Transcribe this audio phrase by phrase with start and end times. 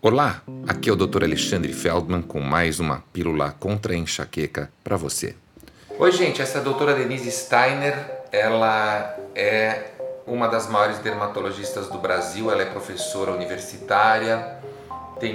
[0.00, 1.24] Olá, aqui é o Dr.
[1.24, 5.34] Alexandre Feldman com mais uma pílula contra a enxaqueca para você.
[5.98, 7.96] Oi, gente, essa é a doutora Denise Steiner,
[8.30, 9.90] ela é
[10.24, 14.60] uma das maiores dermatologistas do Brasil, ela é professora universitária,
[15.18, 15.34] tem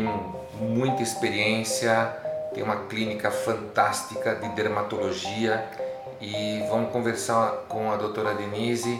[0.57, 2.15] muita experiência,
[2.53, 5.61] tem uma clínica fantástica de dermatologia
[6.21, 8.97] e vamos conversar com a doutora Denise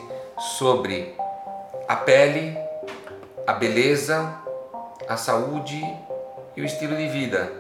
[0.60, 1.16] sobre
[1.88, 2.58] a pele,
[3.48, 4.43] a beleza
[5.08, 5.82] a saúde
[6.56, 7.52] e o estilo de vida.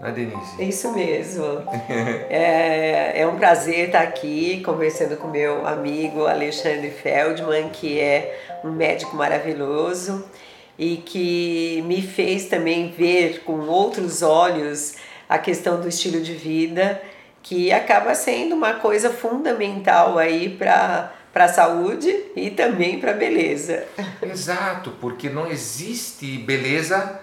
[0.00, 0.68] Né, Denise?
[0.68, 1.44] Isso mesmo.
[2.28, 8.70] é, é um prazer estar aqui conversando com meu amigo Alexandre Feldman, que é um
[8.72, 10.24] médico maravilhoso
[10.78, 14.96] e que me fez também ver com outros olhos
[15.28, 17.00] a questão do estilo de vida,
[17.42, 23.14] que acaba sendo uma coisa fundamental aí para para a saúde e também para a
[23.14, 23.84] beleza.
[24.22, 27.20] Exato, porque não existe beleza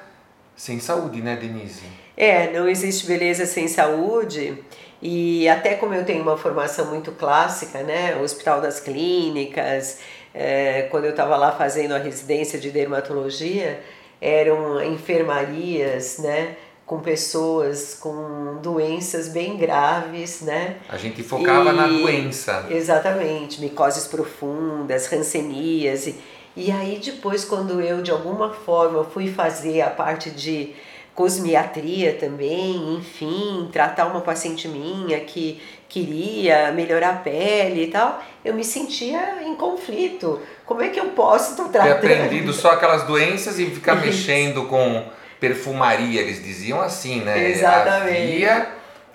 [0.56, 1.84] sem saúde, né, Denise?
[2.18, 4.58] É, não existe beleza sem saúde.
[5.02, 10.00] E até como eu tenho uma formação muito clássica, né, Hospital das Clínicas,
[10.34, 13.82] é, quando eu estava lá fazendo a residência de dermatologia,
[14.20, 16.58] eram enfermarias, né,
[16.90, 20.78] com pessoas com doenças bem graves, né?
[20.90, 22.66] A gente focava e, na doença.
[22.68, 26.08] Exatamente, micoses profundas, rancenias.
[26.08, 26.16] E,
[26.58, 30.74] e aí depois quando eu de alguma forma fui fazer a parte de
[31.14, 38.56] cosmiatria também, enfim, tratar uma paciente minha que queria melhorar a pele e tal, eu
[38.56, 40.42] me sentia em conflito.
[40.66, 42.02] Como é que eu posso estar tratando?
[42.02, 47.50] Ter aprendido só aquelas doenças e ficar mexendo com perfumaria, eles diziam assim, né?
[47.50, 48.34] Exatamente.
[48.34, 48.70] Havia,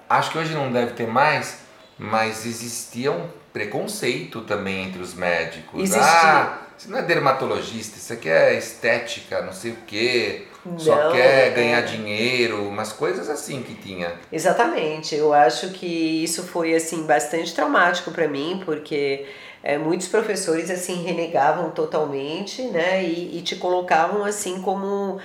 [0.09, 1.59] acho que hoje não deve ter mais,
[1.99, 5.83] mas existia um preconceito também entre os médicos.
[5.83, 6.03] Existia.
[6.03, 11.13] Ah, você não é dermatologista, isso aqui é estética, não sei o quê, não, só
[11.13, 11.51] quer é.
[11.51, 14.13] ganhar dinheiro, umas coisas assim que tinha.
[14.33, 19.27] Exatamente, eu acho que isso foi assim bastante traumático para mim, porque
[19.63, 25.21] é, muitos professores assim renegavam totalmente, né, e, e te colocavam assim como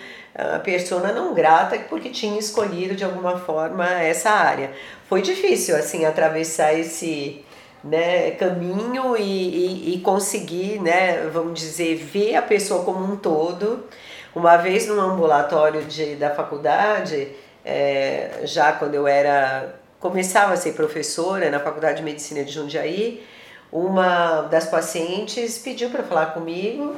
[0.55, 4.71] a persona não grata porque tinha escolhido de alguma forma essa área.
[5.07, 7.43] Foi difícil assim atravessar esse
[7.83, 13.85] né, caminho e, e, e, conseguir, né, vamos dizer, ver a pessoa como um todo.
[14.35, 17.29] Uma vez no ambulatório de, da faculdade,
[17.65, 23.21] é, já quando eu era começava a ser professora na Faculdade de Medicina de Jundiaí,
[23.71, 26.95] uma das pacientes pediu para falar comigo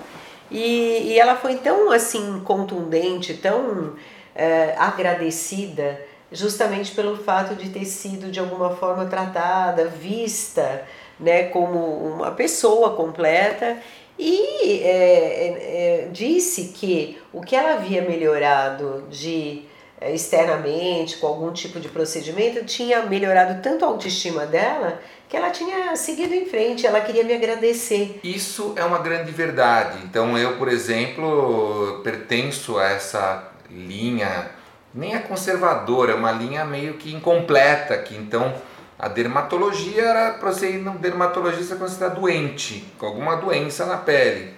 [0.51, 3.95] e, e ela foi tão assim contundente, tão
[4.35, 5.99] é, agradecida,
[6.31, 10.85] justamente pelo fato de ter sido de alguma forma tratada, vista
[11.19, 13.77] né, como uma pessoa completa.
[14.19, 19.63] E é, é, é disse que o que ela havia melhorado de
[20.01, 25.95] externamente com algum tipo de procedimento tinha melhorado tanto a autoestima dela que ela tinha
[25.95, 28.19] seguido em frente, ela queria me agradecer.
[28.21, 29.99] Isso é uma grande verdade.
[30.03, 34.51] Então eu, por exemplo, pertenço a essa linha,
[34.93, 38.53] nem é conservadora, é uma linha meio que incompleta, que então
[38.99, 43.85] a dermatologia era para você ir no dermatologista quando você está doente, com alguma doença
[43.85, 44.53] na pele.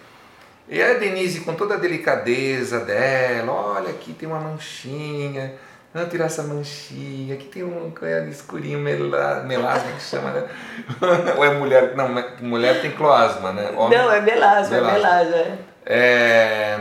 [0.68, 5.54] E a Denise, com toda a delicadeza dela, olha aqui tem uma manchinha,
[5.94, 7.36] Vamos tirar essa manchinha.
[7.36, 7.94] Aqui tem um
[8.28, 10.50] escurinho melasma que chama, né?
[11.38, 11.96] Ou é mulher?
[11.96, 12.10] Não,
[12.42, 13.70] mulher tem cloasma, né?
[13.78, 14.90] Homem, não, é melasma, melasma.
[14.90, 15.36] é melasma.
[15.38, 15.58] É.
[15.86, 16.80] é...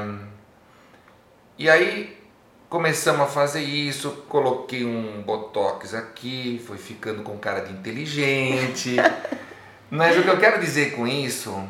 [1.58, 2.18] E aí
[2.70, 8.96] começamos a fazer isso, coloquei um botox aqui, foi ficando com cara de inteligente.
[9.90, 11.62] Mas o que eu quero dizer com isso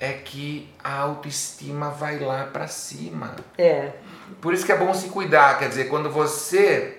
[0.00, 3.36] é que a autoestima vai lá para cima.
[3.58, 3.92] É.
[4.40, 6.98] Por isso que é bom se cuidar, quer dizer, quando você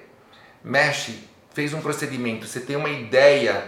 [0.63, 3.65] mexe, fez um procedimento, você tem uma ideia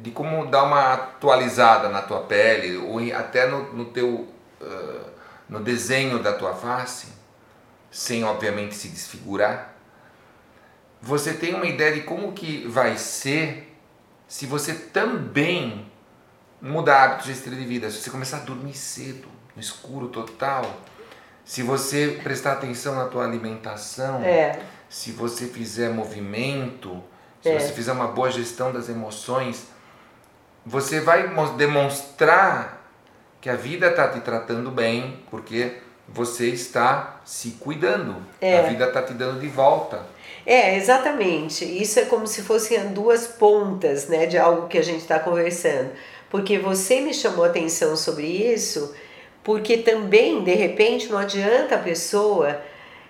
[0.00, 4.28] de como dar uma atualizada na tua pele, ou até no, no teu
[4.60, 5.10] uh,
[5.48, 7.08] no desenho da tua face,
[7.90, 9.74] sem obviamente se desfigurar,
[11.00, 13.76] você tem uma ideia de como que vai ser
[14.26, 15.87] se você também
[16.60, 20.64] mudar hábitos de estilo de vida, se você começar a dormir cedo, no escuro total,
[21.44, 24.58] se você prestar atenção na tua alimentação, é.
[24.88, 27.02] se você fizer movimento,
[27.42, 27.58] se é.
[27.58, 29.66] você fizer uma boa gestão das emoções,
[30.64, 32.78] você vai demonstrar
[33.40, 38.16] que a vida está te tratando bem, porque você está se cuidando.
[38.40, 38.58] É.
[38.58, 40.02] A vida está te dando de volta.
[40.44, 41.64] É, exatamente.
[41.64, 45.90] Isso é como se fossem duas pontas né, de algo que a gente está conversando.
[46.30, 48.94] Porque você me chamou atenção sobre isso
[49.48, 52.60] porque também, de repente, não adianta a pessoa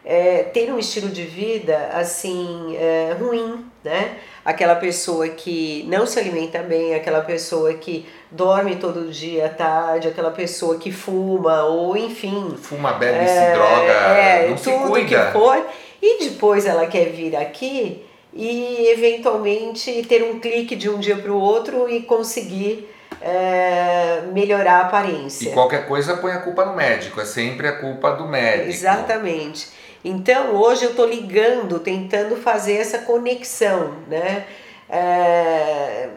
[0.04, 4.18] é, ter um estilo de vida assim é, ruim, né?
[4.44, 10.06] Aquela pessoa que não se alimenta bem, aquela pessoa que dorme todo dia à tarde,
[10.06, 12.54] aquela pessoa que fuma ou enfim.
[12.56, 15.26] Fuma, bebe, é, se droga, é, não se cuida.
[15.26, 15.66] Que for,
[16.00, 21.32] e depois ela quer vir aqui e eventualmente ter um clique de um dia para
[21.32, 22.88] o outro e conseguir
[23.20, 25.48] é, melhorar a aparência.
[25.48, 28.68] E qualquer coisa põe a culpa no médico, é sempre a culpa do médico.
[28.68, 29.68] Exatamente.
[30.04, 34.44] Então hoje eu estou ligando, tentando fazer essa conexão, né?
[34.90, 36.08] É,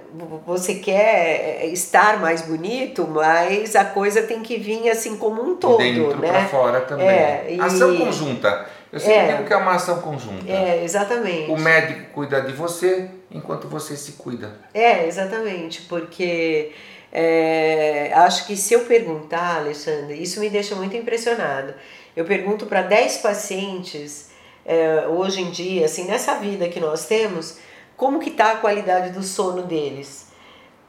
[0.45, 5.77] você quer estar mais bonito, mas a coisa tem que vir assim como um todo,
[5.77, 6.29] Dentro né?
[6.29, 7.07] para fora também.
[7.07, 7.59] É, e...
[7.59, 8.65] Ação conjunta.
[8.93, 10.49] Eu sempre é, digo que é uma ação conjunta.
[10.49, 11.51] É, exatamente.
[11.51, 14.59] O médico cuida de você enquanto você se cuida.
[14.73, 16.71] É, exatamente, porque
[17.11, 21.73] é, acho que se eu perguntar, Alexandre, isso me deixa muito impressionado.
[22.15, 24.31] Eu pergunto para 10 pacientes
[24.65, 27.57] é, hoje em dia, assim, nessa vida que nós temos,
[27.97, 30.27] como que está a qualidade do sono deles.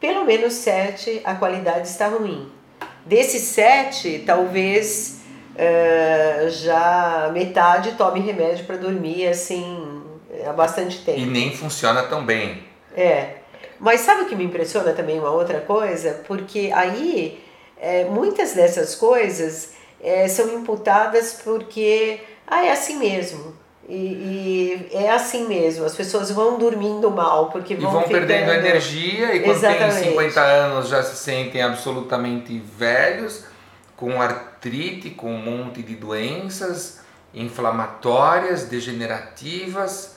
[0.00, 2.50] Pelo menos 7 a qualidade está ruim.
[3.06, 5.20] Desses 7, talvez
[5.56, 10.01] é, já metade tome remédio para dormir assim
[10.46, 11.18] há bastante tempo.
[11.18, 12.64] E nem funciona tão bem.
[12.96, 13.36] É.
[13.78, 16.22] Mas sabe o que me impressiona também uma outra coisa?
[16.26, 17.42] Porque aí
[17.80, 23.60] é, muitas dessas coisas é, são imputadas porque ah, é assim mesmo.
[23.88, 28.26] E, e, é assim mesmo, as pessoas vão dormindo mal porque vão, e vão ficando...
[28.26, 29.94] perdendo energia e quando Exatamente.
[29.94, 33.44] tem 50 anos já se sentem absolutamente velhos,
[33.96, 37.00] com artrite, com um monte de doenças
[37.34, 40.16] inflamatórias, degenerativas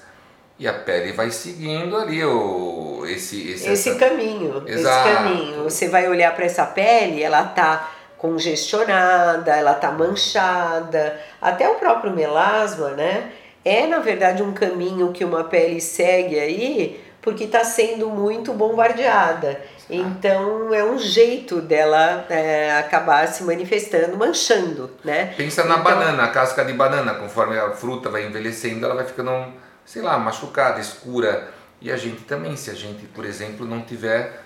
[0.57, 3.99] e a pele vai seguindo ali o, esse, esse, esse essa...
[3.99, 4.63] caminho.
[4.65, 5.09] Exato.
[5.09, 5.63] Esse caminho.
[5.63, 12.13] Você vai olhar para essa pele, ela tá congestionada, ela tá manchada, até o próprio
[12.13, 13.31] melasma, né?
[13.63, 19.59] É na verdade um caminho que uma pele segue aí porque está sendo muito bombardeada.
[19.89, 25.33] Então é um jeito dela é, acabar se manifestando, manchando, né?
[25.35, 29.05] Pensa na então, banana, a casca de banana, conforme a fruta vai envelhecendo, ela vai
[29.05, 29.31] ficando
[29.85, 31.53] sei lá, machucada, escura.
[31.79, 34.41] E a gente também, se a gente, por exemplo, não tiver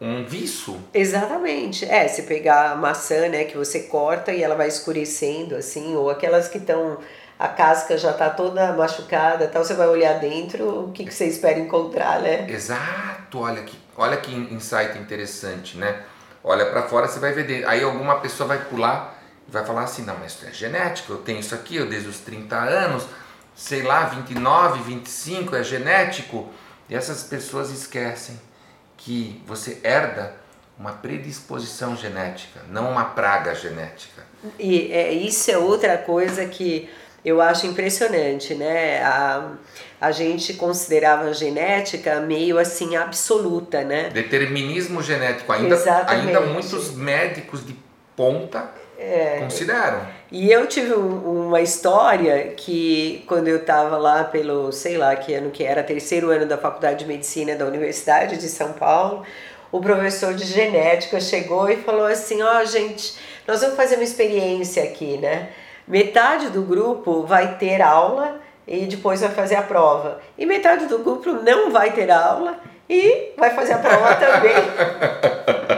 [0.00, 0.80] um viço.
[0.94, 1.84] Exatamente.
[1.84, 6.08] É, se pegar a maçã, né, que você corta e ela vai escurecendo assim, ou
[6.08, 6.98] aquelas que estão
[7.38, 11.26] a casca já está toda machucada, tal, você vai olhar dentro, o que, que você
[11.26, 12.50] espera encontrar, né?
[12.50, 13.38] Exato.
[13.38, 16.02] Olha que, olha que insight interessante, né?
[16.42, 17.68] Olha para fora, você vai ver dentro.
[17.68, 21.18] Aí alguma pessoa vai pular e vai falar assim: "Não, mas isso é genético, eu
[21.18, 23.06] tenho isso aqui, eu desde os 30 anos"
[23.58, 26.48] sei lá, 29, 25, é genético.
[26.88, 28.40] E essas pessoas esquecem
[28.96, 30.32] que você herda
[30.78, 34.22] uma predisposição genética, não uma praga genética.
[34.60, 36.88] E é, isso é outra coisa que
[37.24, 39.02] eu acho impressionante, né?
[39.02, 39.50] A,
[40.00, 44.08] a gente considerava a genética meio assim absoluta, né?
[44.10, 45.52] Determinismo genético.
[45.52, 47.74] Ainda, ainda muitos médicos de
[48.14, 50.06] ponta é, consideram.
[50.30, 55.32] E eu tive um, uma história que quando eu estava lá pelo, sei lá que
[55.32, 59.24] ano que era, terceiro ano da Faculdade de Medicina da Universidade de São Paulo,
[59.72, 64.04] o professor de genética chegou e falou assim: "Ó, oh, gente, nós vamos fazer uma
[64.04, 65.48] experiência aqui, né?
[65.86, 70.20] Metade do grupo vai ter aula e depois vai fazer a prova.
[70.36, 75.77] E metade do grupo não vai ter aula e vai fazer a prova também.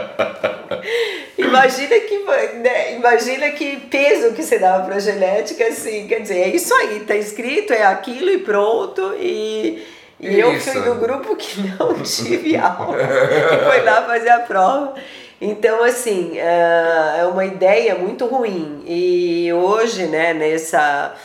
[1.41, 2.17] imagina que
[2.59, 7.01] né, imagina que peso que você dava para genética assim quer dizer é isso aí
[7.01, 9.85] tá escrito é aquilo e pronto e,
[10.19, 14.95] e eu fui do grupo que não tive aula e foi lá fazer a prova.
[15.39, 21.15] Então assim é, é uma ideia muito ruim e hoje né nessa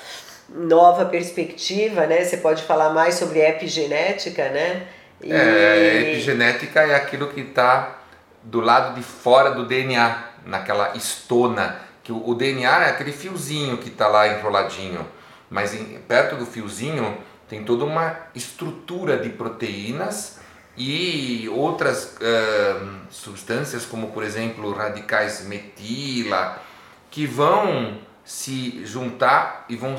[0.49, 4.82] nova perspectiva né você pode falar mais sobre epigenética né
[5.23, 5.32] e...
[5.32, 8.05] é, epigenética é aquilo que está
[8.46, 13.78] do lado de fora do DNA, naquela estona, que o, o DNA é aquele fiozinho
[13.78, 15.06] que está lá enroladinho,
[15.50, 20.38] mas em, perto do fiozinho tem toda uma estrutura de proteínas
[20.76, 26.62] e outras uh, substâncias, como por exemplo radicais metila,
[27.10, 29.96] que vão se juntar e vão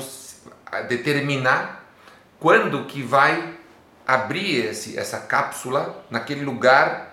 [0.88, 1.84] determinar
[2.38, 3.54] quando que vai
[4.06, 7.07] abrir esse, essa cápsula naquele lugar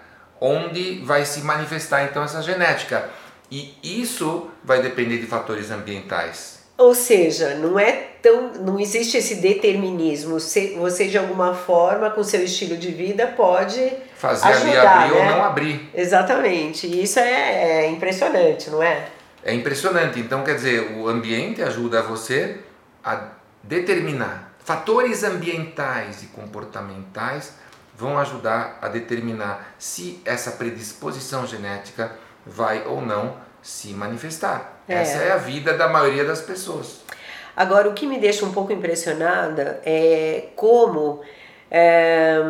[0.45, 3.09] onde vai se manifestar então essa genética.
[3.51, 6.55] E isso vai depender de fatores ambientais.
[6.77, 10.37] Ou seja, não é tão, não existe esse determinismo.
[10.39, 15.19] Você de alguma forma, com seu estilo de vida, pode fazer ajudar, ali abrir né?
[15.19, 15.89] ou não abrir.
[15.93, 16.85] Exatamente.
[16.85, 19.07] E isso é, é impressionante, não é?
[19.43, 20.19] É impressionante.
[20.19, 22.57] Então, quer dizer, o ambiente ajuda você
[23.03, 23.29] a
[23.63, 24.53] determinar.
[24.65, 27.53] Fatores ambientais e comportamentais
[27.97, 32.11] vão ajudar a determinar se essa predisposição genética
[32.45, 34.81] vai ou não se manifestar.
[34.87, 34.95] É.
[34.95, 37.01] Essa é a vida da maioria das pessoas.
[37.55, 41.21] Agora, o que me deixa um pouco impressionada é como
[41.71, 42.43] é,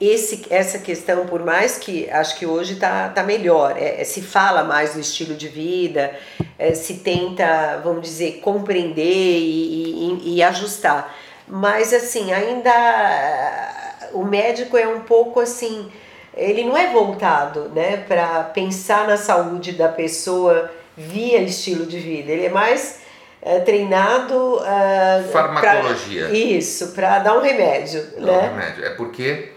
[0.00, 4.20] esse, essa questão, por mais que acho que hoje está tá melhor, é, é, se
[4.20, 6.14] fala mais do estilo de vida,
[6.58, 11.16] é, se tenta, vamos dizer, compreender e, e, e ajustar.
[11.48, 13.83] Mas, assim, ainda
[14.14, 15.90] o médico é um pouco assim,
[16.36, 22.32] ele não é voltado né, para pensar na saúde da pessoa via estilo de vida,
[22.32, 23.02] ele é mais
[23.44, 24.56] é, treinado.
[24.56, 26.28] Uh, Farmacologia.
[26.28, 28.02] Pra, isso, para dar um remédio.
[28.12, 28.38] Dar né?
[28.38, 28.84] um remédio.
[28.84, 29.52] É porque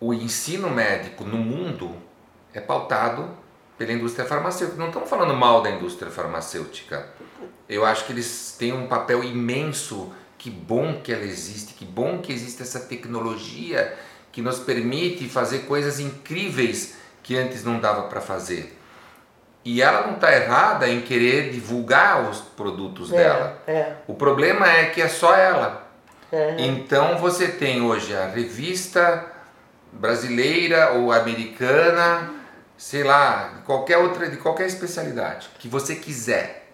[0.00, 1.94] o ensino médico no mundo
[2.52, 3.30] é pautado
[3.78, 4.78] pela indústria farmacêutica.
[4.78, 7.06] Não estamos falando mal da indústria farmacêutica.
[7.68, 10.12] Eu acho que eles têm um papel imenso.
[10.40, 13.94] Que bom que ela existe, que bom que existe essa tecnologia
[14.32, 18.74] que nos permite fazer coisas incríveis que antes não dava para fazer.
[19.62, 23.62] E ela não está errada em querer divulgar os produtos é, dela.
[23.66, 23.92] É.
[24.06, 25.86] O problema é que é só ela.
[26.32, 26.58] Uhum.
[26.58, 29.26] Então você tem hoje a revista
[29.92, 32.30] brasileira ou americana,
[32.78, 36.72] sei lá, de qualquer outra, de qualquer especialidade que você quiser.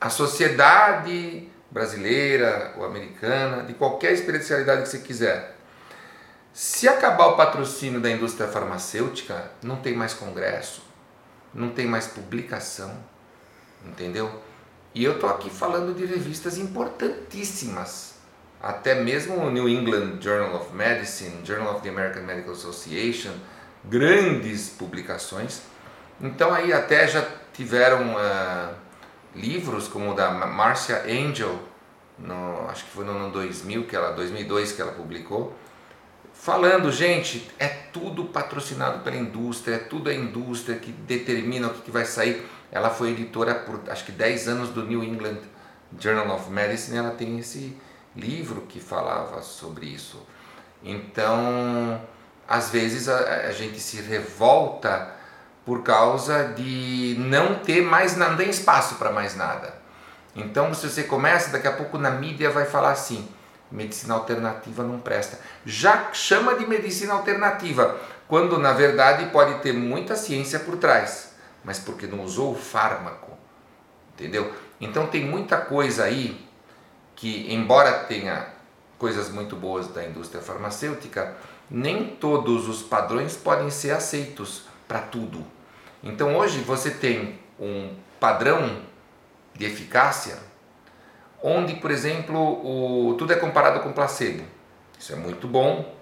[0.00, 5.54] A sociedade brasileira ou americana, de qualquer especialidade que você quiser.
[6.50, 10.82] Se acabar o patrocínio da indústria farmacêutica, não tem mais congresso,
[11.52, 12.96] não tem mais publicação,
[13.84, 14.42] entendeu?
[14.94, 18.14] E eu tô aqui falando de revistas importantíssimas,
[18.62, 23.34] até mesmo o New England Journal of Medicine, Journal of the American Medical Association,
[23.84, 25.60] grandes publicações.
[26.22, 28.74] Então aí até já tiveram uh,
[29.34, 31.65] livros como o da Marcia Angel,
[32.18, 35.56] no, acho que foi no ano 2000 que ela, 2002 que ela publicou,
[36.32, 41.82] falando, gente, é tudo patrocinado pela indústria, é tudo a indústria que determina o que,
[41.82, 42.46] que vai sair.
[42.70, 45.38] Ela foi editora por acho que 10 anos do New England
[45.98, 47.76] Journal of Medicine, ela tem esse
[48.14, 50.26] livro que falava sobre isso.
[50.82, 52.00] Então,
[52.48, 55.14] às vezes a, a gente se revolta
[55.64, 59.74] por causa de não ter mais não tem espaço para mais nada.
[60.36, 63.26] Então, se você começa, daqui a pouco na mídia vai falar assim:
[63.70, 65.40] medicina alternativa não presta.
[65.64, 71.32] Já chama de medicina alternativa, quando na verdade pode ter muita ciência por trás,
[71.64, 73.32] mas porque não usou o fármaco.
[74.14, 74.52] Entendeu?
[74.80, 76.46] Então tem muita coisa aí
[77.14, 78.46] que, embora tenha
[78.98, 81.34] coisas muito boas da indústria farmacêutica,
[81.70, 85.44] nem todos os padrões podem ser aceitos para tudo.
[86.02, 88.82] Então hoje você tem um padrão
[89.56, 90.38] de eficácia
[91.42, 94.42] onde, por exemplo, o, tudo é comparado com placebo.
[94.98, 95.94] Isso é muito bom.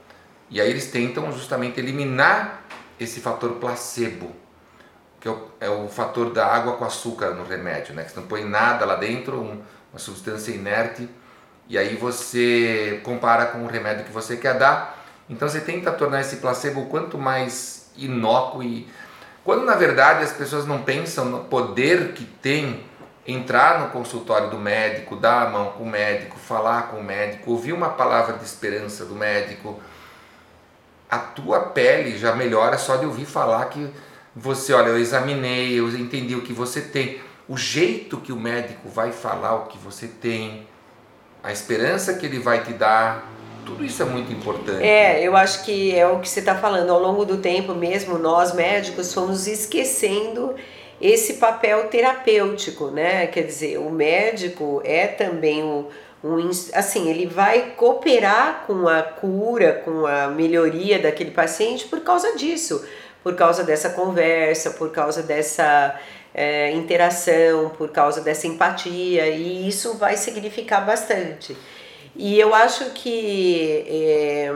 [0.49, 2.65] E aí eles tentam justamente eliminar
[2.99, 4.35] esse fator placebo,
[5.21, 8.05] que é o, é o fator da água com açúcar no remédio, né?
[8.05, 9.61] Que você não põe nada lá dentro, um,
[9.93, 11.09] uma substância inerte,
[11.69, 15.05] e aí você compara com o remédio que você quer dar.
[15.29, 18.89] Então você tenta tornar esse placebo quanto mais inócuo e
[19.43, 22.85] quando na verdade as pessoas não pensam no poder que tem
[23.27, 27.51] entrar no consultório do médico, dar a mão com o médico, falar com o médico,
[27.51, 29.81] ouvir uma palavra de esperança do médico,
[31.11, 33.89] a tua pele já melhora só de ouvir falar que
[34.35, 38.89] você, olha, eu examinei, eu entendi o que você tem, o jeito que o médico
[38.89, 40.67] vai falar o que você tem,
[41.43, 43.31] a esperança que ele vai te dar,
[43.65, 44.83] tudo isso é muito importante.
[44.83, 46.91] É, eu acho que é o que você está falando.
[46.91, 50.55] Ao longo do tempo, mesmo nós médicos fomos esquecendo
[51.01, 53.27] esse papel terapêutico, né?
[53.27, 55.87] Quer dizer, o médico é também um,
[56.23, 62.37] um assim, ele vai cooperar com a cura, com a melhoria daquele paciente por causa
[62.37, 62.85] disso,
[63.23, 65.99] por causa dessa conversa, por causa dessa
[66.33, 71.57] é, interação, por causa dessa empatia, e isso vai significar bastante.
[72.17, 74.51] E eu acho que é,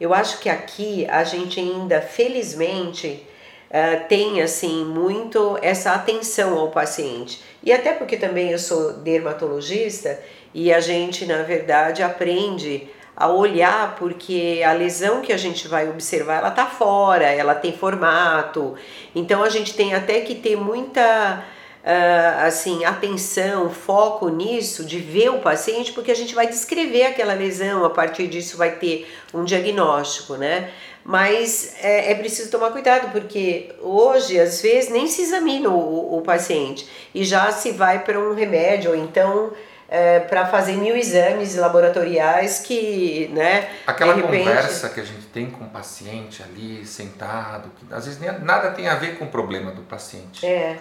[0.00, 3.24] eu acho que aqui a gente ainda, felizmente,
[3.74, 7.42] uh, tem assim muito essa atenção ao paciente.
[7.62, 10.20] E até porque também eu sou dermatologista
[10.54, 15.88] e a gente, na verdade, aprende a olhar porque a lesão que a gente vai
[15.88, 18.74] observar ela tá fora, ela tem formato.
[19.14, 21.44] Então a gente tem até que ter muita
[21.84, 27.34] uh, assim atenção, foco nisso, de ver o paciente, porque a gente vai descrever aquela
[27.34, 30.70] lesão, a partir disso vai ter um diagnóstico, né?
[31.04, 36.22] Mas é, é preciso tomar cuidado, porque hoje, às vezes, nem se examina o, o
[36.22, 39.52] paciente e já se vai para um remédio, ou então
[39.86, 43.68] é, para fazer mil exames laboratoriais que, né?
[43.86, 44.38] Aquela repente...
[44.38, 48.70] conversa que a gente tem com o paciente ali, sentado, que às vezes nem, nada
[48.70, 50.46] tem a ver com o problema do paciente.
[50.46, 50.78] É.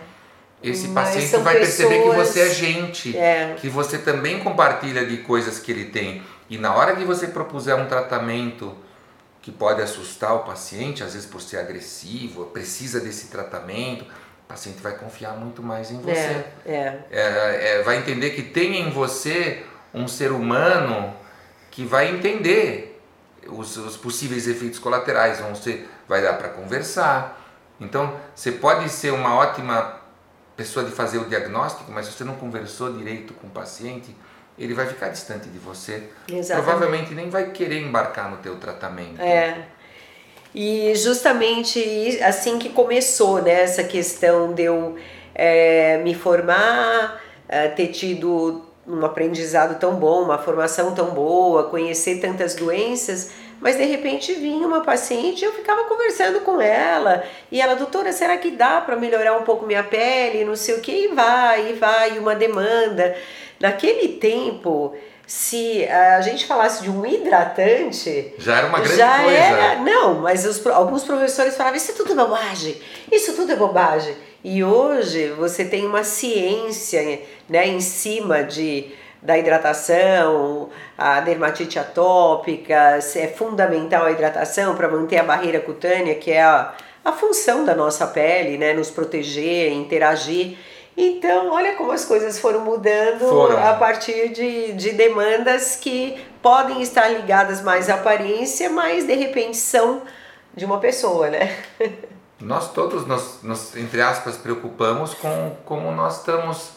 [0.63, 1.89] Esse paciente vai pessoas...
[1.89, 3.56] perceber que você é gente, é.
[3.58, 6.24] que você também compartilha de coisas que ele tem.
[6.50, 8.74] E na hora que você propuser um tratamento
[9.43, 14.81] que pode assustar o paciente, às vezes por ser agressivo, precisa desse tratamento, o paciente
[14.81, 16.45] vai confiar muito mais em você.
[16.65, 17.03] É, é.
[17.12, 21.13] é, é vai entender que tem em você um ser humano
[21.69, 23.01] que vai entender
[23.47, 27.38] os, os possíveis efeitos colaterais, vão ser, vai dar para conversar.
[27.81, 30.00] Então, você pode ser uma ótima
[30.55, 34.15] pessoa de fazer o diagnóstico, mas se você não conversou direito com o paciente,
[34.57, 36.03] ele vai ficar distante de você.
[36.27, 36.65] Exatamente.
[36.65, 39.22] Provavelmente nem vai querer embarcar no teu tratamento.
[39.22, 39.65] É.
[40.53, 44.95] E justamente assim que começou né, essa questão de eu
[45.33, 47.19] é, me formar,
[47.50, 53.31] é, ter tido um aprendizado tão bom, uma formação tão boa, conhecer tantas doenças,
[53.63, 58.12] mas de repente vinha uma paciente e eu ficava conversando com ela e ela, doutora,
[58.12, 61.70] será que dá para melhorar um pouco minha pele, não sei o que, e vai,
[61.70, 63.15] e vai, uma demanda.
[63.62, 64.93] Naquele tempo,
[65.25, 68.34] se a gente falasse de um hidratante.
[68.38, 69.38] Já era uma grande já coisa.
[69.38, 72.75] Era, não, mas os, alguns professores falavam: Isso tudo é bobagem,
[73.10, 74.13] isso tudo é bobagem.
[74.43, 78.91] E hoje você tem uma ciência né, em cima de,
[79.24, 86.32] da hidratação, a dermatite atópica, é fundamental a hidratação para manter a barreira cutânea, que
[86.32, 86.74] é a,
[87.06, 90.58] a função da nossa pele, né, nos proteger, interagir.
[90.96, 93.65] Então, olha como as coisas foram mudando foram.
[93.65, 99.58] a partir de, de demandas que podem estar ligadas mais à aparência, mas de repente
[99.58, 100.01] são
[100.53, 101.58] de uma pessoa, né?
[102.39, 106.72] Nós todos, nos, nos entre aspas, preocupamos com como nós estamos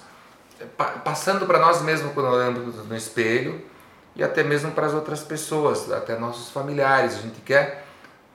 [1.05, 3.63] passando para nós mesmos quando olhamos no espelho
[4.15, 7.15] e até mesmo para as outras pessoas, até nossos familiares.
[7.17, 7.85] A gente quer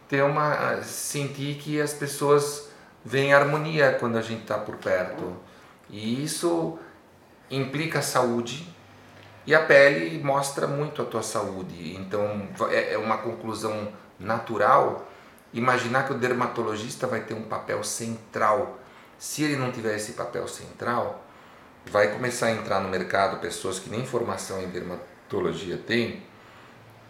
[0.08, 2.70] ter uma sentir que as pessoas
[3.04, 5.36] veem harmonia quando a gente está por perto
[5.90, 6.78] e isso
[7.50, 8.68] implica saúde
[9.46, 11.96] e a pele mostra muito a tua saúde.
[11.96, 15.08] Então é, é uma conclusão natural
[15.54, 18.80] imaginar que o dermatologista vai ter um papel central.
[19.18, 21.24] Se ele não tiver esse papel central,
[21.86, 26.24] vai começar a entrar no mercado pessoas que nem formação em dermatologia têm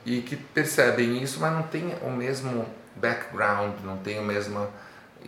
[0.05, 4.69] e que percebem isso, mas não tem o mesmo background, não tem a mesma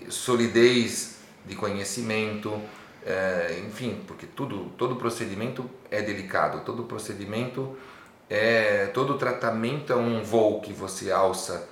[0.09, 2.59] solidez de conhecimento
[3.05, 7.77] é, enfim, porque tudo, todo procedimento é delicado, todo procedimento
[8.29, 11.67] é, todo tratamento é um voo que você alça,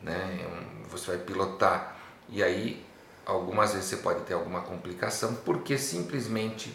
[0.00, 0.38] né?
[0.40, 1.96] É você vai pilotar
[2.28, 2.84] e aí
[3.26, 6.74] algumas vezes você pode ter alguma complicação porque simplesmente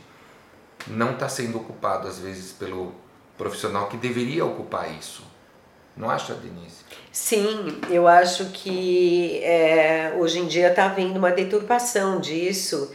[0.88, 2.94] não está sendo ocupado às vezes pelo
[3.38, 5.24] profissional que deveria ocupar isso.
[5.96, 6.84] Não acha, Denise?
[7.12, 12.92] Sim, eu acho que é, hoje em dia está havendo uma deturpação disso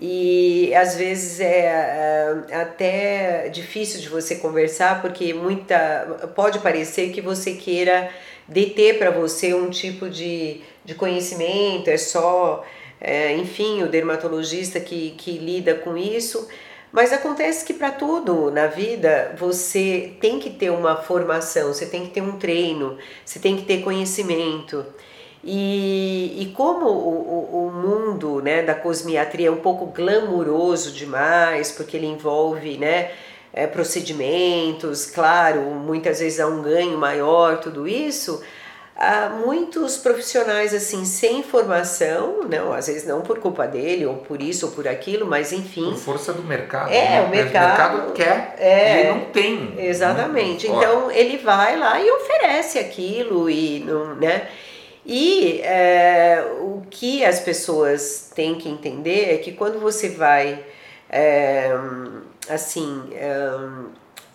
[0.00, 7.20] e às vezes é, é até difícil de você conversar porque muita pode parecer que
[7.20, 8.10] você queira
[8.46, 12.64] deter para você um tipo de, de conhecimento, é só,
[12.98, 16.48] é, enfim, o dermatologista que, que lida com isso.
[16.90, 22.04] Mas acontece que para tudo na vida você tem que ter uma formação, você tem
[22.04, 24.84] que ter um treino, você tem que ter conhecimento.
[25.44, 31.96] E, e como o, o, mundo né, da cosmiatria é um pouco glamuroso demais, porque
[31.96, 33.12] ele envolve né,
[33.52, 38.42] é, procedimentos, claro, muitas vezes há um ganho maior, tudo isso,
[38.98, 44.42] há muitos profissionais assim sem formação, não, às vezes não por culpa dele ou por
[44.42, 45.90] isso ou por aquilo, mas enfim.
[45.90, 46.90] Por força do mercado.
[46.90, 47.22] É, né?
[47.22, 49.74] o mercado, o mercado quer, é, ele não tem.
[49.78, 50.66] Exatamente.
[50.66, 54.48] Não, então ele vai lá e oferece aquilo e não, né?
[55.06, 60.62] E é, o que as pessoas têm que entender é que quando você vai,
[61.08, 61.70] é,
[62.50, 63.48] assim, é,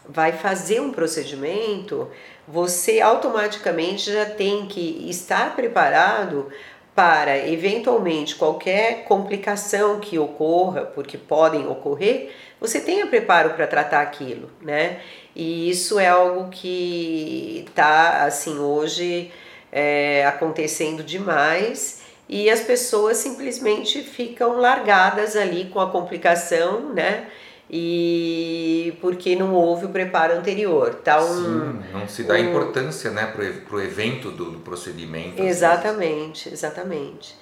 [0.10, 2.10] vai fazer um procedimento,
[2.47, 6.51] você automaticamente já tem que estar preparado
[6.95, 14.49] para eventualmente qualquer complicação que ocorra, porque podem ocorrer, você tenha preparo para tratar aquilo,
[14.62, 14.99] né?
[15.36, 19.32] E isso é algo que está assim hoje
[19.71, 27.27] é, acontecendo demais e as pessoas simplesmente ficam largadas ali com a complicação, né?
[27.69, 30.95] E porque não houve o preparo anterior.
[30.95, 32.38] Tá um, Sim, não se dá um...
[32.38, 35.41] importância né, para o evento do, do procedimento.
[35.41, 37.36] Exatamente, exatamente.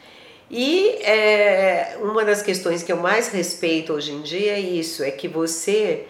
[0.50, 5.10] E é, uma das questões que eu mais respeito hoje em dia é isso, é
[5.10, 6.06] que você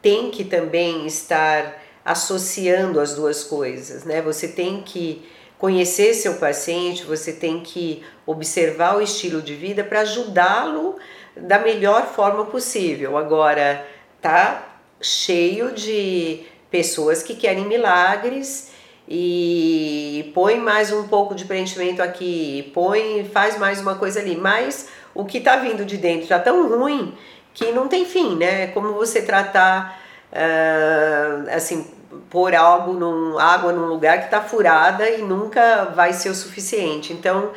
[0.00, 4.20] tem que também estar associando as duas coisas, né?
[4.22, 5.22] Você tem que
[5.62, 10.96] conhecer seu paciente, você tem que observar o estilo de vida para ajudá-lo
[11.36, 13.16] da melhor forma possível.
[13.16, 13.86] Agora,
[14.20, 18.72] tá cheio de pessoas que querem milagres
[19.08, 24.88] e põe mais um pouco de preenchimento aqui, põe, faz mais uma coisa ali, mas
[25.14, 27.16] o que está vindo de dentro está tão ruim
[27.54, 28.66] que não tem fim, né?
[28.68, 29.96] Como você tratar
[30.32, 31.86] uh, assim
[32.30, 37.12] pôr algo num, água num lugar que está furada e nunca vai ser o suficiente.
[37.12, 37.50] Então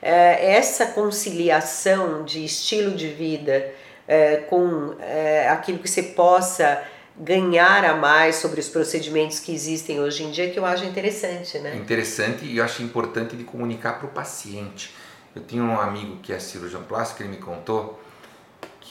[0.00, 3.72] é, essa conciliação de estilo de vida
[4.06, 6.82] é, com é, aquilo que você possa
[7.16, 11.58] ganhar a mais sobre os procedimentos que existem hoje em dia que eu acho interessante,
[11.58, 11.76] né?
[11.76, 14.94] Interessante e eu acho importante de comunicar para o paciente.
[15.34, 18.00] Eu tinha um amigo que é cirurgião plástico, ele me contou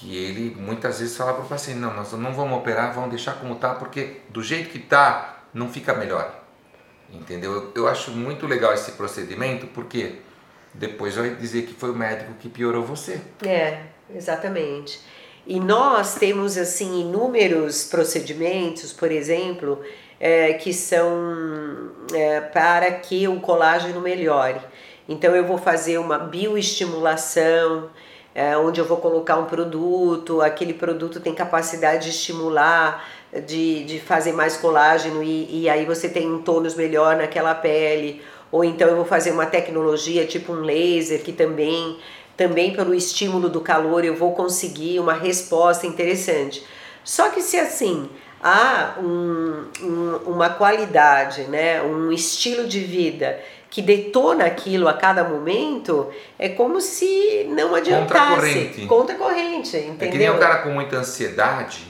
[0.02, 3.34] que ele muitas vezes fala para o paciente, não, nós não vamos operar, vamos deixar
[3.34, 6.42] como está, porque do jeito que está, não fica melhor.
[7.14, 7.54] Entendeu?
[7.54, 10.16] Eu, eu acho muito legal esse procedimento, porque
[10.74, 13.22] depois vai dizer que foi o médico que piorou você.
[13.46, 13.84] É,
[14.14, 15.00] exatamente.
[15.46, 19.84] E nós temos assim inúmeros procedimentos, por exemplo,
[20.20, 24.62] é, que são é, para que o colágeno melhore.
[25.08, 27.90] Então eu vou fazer uma bioestimulação,
[28.34, 33.06] é, onde eu vou colocar um produto, aquele produto tem capacidade de estimular,
[33.46, 38.22] de, de fazer mais colágeno e, e aí você tem um tônus melhor naquela pele
[38.52, 41.98] ou então eu vou fazer uma tecnologia tipo um laser que também
[42.36, 46.66] também pelo estímulo do calor eu vou conseguir uma resposta interessante.
[47.04, 48.10] Só que se assim
[48.42, 53.40] há um, um, uma qualidade, né, um estilo de vida
[53.72, 58.12] que detona aquilo a cada momento, é como se não adiantasse.
[58.12, 58.86] Contra corrente.
[58.86, 60.08] Contra corrente, entendeu?
[60.08, 61.88] É que nem um cara com muita ansiedade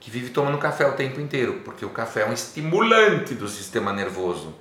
[0.00, 3.92] que vive tomando café o tempo inteiro, porque o café é um estimulante do sistema
[3.92, 4.52] nervoso.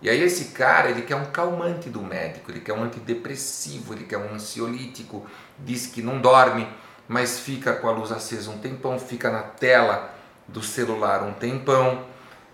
[0.00, 4.04] E aí esse cara, ele quer um calmante do médico, ele quer um antidepressivo, ele
[4.04, 5.26] quer um ansiolítico,
[5.58, 6.68] diz que não dorme,
[7.08, 10.14] mas fica com a luz acesa um tempão, fica na tela
[10.46, 12.04] do celular um tempão,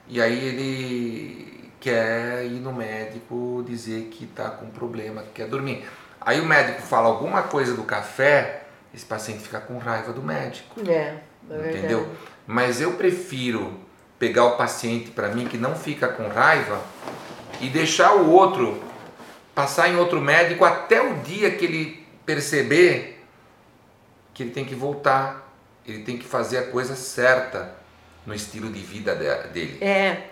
[0.09, 5.85] e aí ele quer ir no médico dizer que está com problema, que quer dormir.
[6.21, 8.65] Aí o médico fala alguma coisa do café,
[8.95, 10.79] esse paciente fica com raiva do médico.
[10.87, 11.17] É,
[11.51, 12.07] é entendeu?
[12.47, 13.81] Mas eu prefiro
[14.19, 16.81] pegar o paciente para mim que não fica com raiva
[17.61, 18.83] e deixar o outro
[19.55, 23.25] passar em outro médico até o dia que ele perceber
[24.33, 25.53] que ele tem que voltar,
[25.87, 27.75] ele tem que fazer a coisa certa
[28.25, 29.79] no estilo de vida dele.
[29.83, 30.29] É.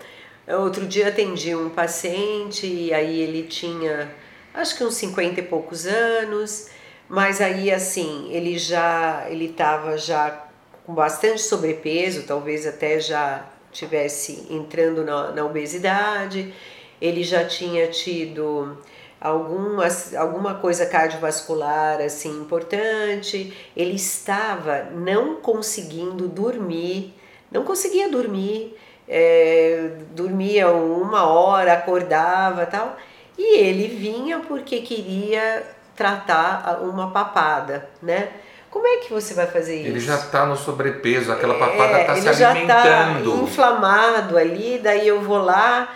[0.57, 4.11] Outro dia atendi um paciente e aí ele tinha
[4.53, 6.69] acho que uns 50 e poucos anos,
[7.07, 10.47] mas aí assim, ele já ele estava já
[10.85, 16.51] com bastante sobrepeso, talvez até já tivesse entrando na, na obesidade.
[16.99, 18.75] Ele já tinha tido
[19.21, 27.13] algumas, alguma coisa cardiovascular assim importante, ele estava não conseguindo dormir,
[27.51, 28.75] não conseguia dormir,
[29.09, 32.95] é, dormia uma hora, acordava tal,
[33.37, 35.63] e ele vinha porque queria
[35.95, 38.29] tratar uma papada, né?
[38.69, 39.87] Como é que você vai fazer isso?
[39.87, 42.57] Ele já está no sobrepeso, aquela papada está é, se alimentando.
[42.57, 45.89] Ele já está inflamado ali, daí eu vou lá,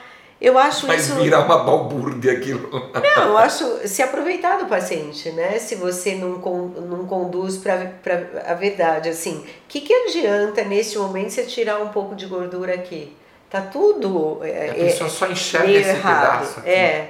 [0.44, 1.16] eu acho Vai isso.
[1.16, 2.70] virar uma balbúrdia aquilo.
[3.16, 5.58] Não, eu acho se aproveitar do paciente, né?
[5.58, 7.94] Se você não, não conduz para
[8.46, 12.74] a verdade, assim, o que, que adianta nesse momento você tirar um pouco de gordura
[12.74, 13.16] aqui?
[13.50, 14.42] Tá tudo.
[14.44, 16.40] É, a pessoa é, só enxerga esse errado.
[16.40, 16.70] pedaço aqui.
[16.70, 17.10] É.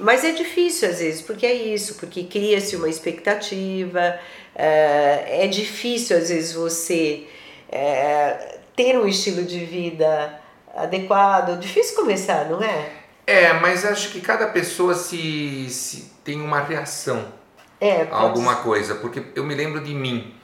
[0.00, 4.18] Mas é difícil às vezes, porque é isso, porque cria-se uma expectativa,
[4.56, 7.24] é, é difícil às vezes você
[7.70, 10.40] é, ter um estilo de vida
[10.74, 11.58] adequado.
[11.58, 12.90] Difícil começar, não é?
[13.26, 17.26] É, mas acho que cada pessoa se, se tem uma reação
[17.80, 18.96] é, a alguma coisa.
[18.96, 20.34] Porque eu me lembro de mim.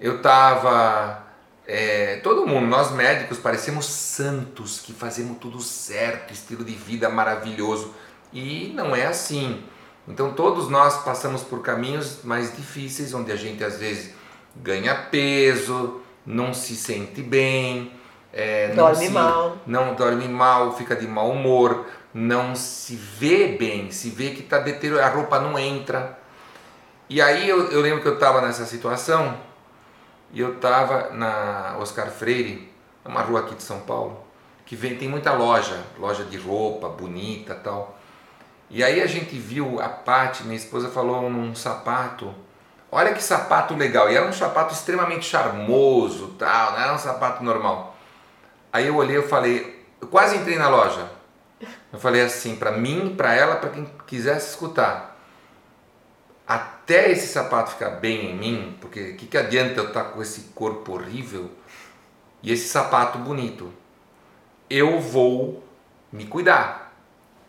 [0.00, 1.22] Eu tava.
[1.66, 7.94] É, todo mundo, nós médicos, parecemos santos que fazemos tudo certo, estilo de vida maravilhoso.
[8.32, 9.62] E não é assim.
[10.06, 14.12] Então todos nós passamos por caminhos mais difíceis, onde a gente às vezes
[14.56, 17.92] ganha peso, não se sente bem,
[18.32, 19.56] é, dorme se, mal.
[19.66, 24.58] Não dorme mal, fica de mau humor, não se vê bem, se vê que está
[24.58, 26.18] deteriorado, a roupa não entra.
[27.08, 29.36] E aí eu, eu lembro que eu estava nessa situação
[30.32, 32.72] e eu estava na Oscar Freire,
[33.04, 34.24] uma rua aqui de São Paulo,
[34.64, 37.98] que vem, tem muita loja, loja de roupa bonita tal.
[38.70, 42.34] E aí a gente viu a Paty, minha esposa, falou num sapato
[42.92, 44.12] olha que sapato legal.
[44.12, 47.91] E era um sapato extremamente charmoso, tal, não era um sapato normal.
[48.72, 51.10] Aí eu olhei, eu falei, eu quase entrei na loja.
[51.92, 55.16] Eu falei assim, para mim, para ela, para quem quisesse escutar.
[56.46, 60.10] Até esse sapato ficar bem em mim, porque o que, que adianta eu estar tá
[60.10, 61.50] com esse corpo horrível
[62.42, 63.70] e esse sapato bonito?
[64.68, 65.62] Eu vou
[66.10, 66.94] me cuidar.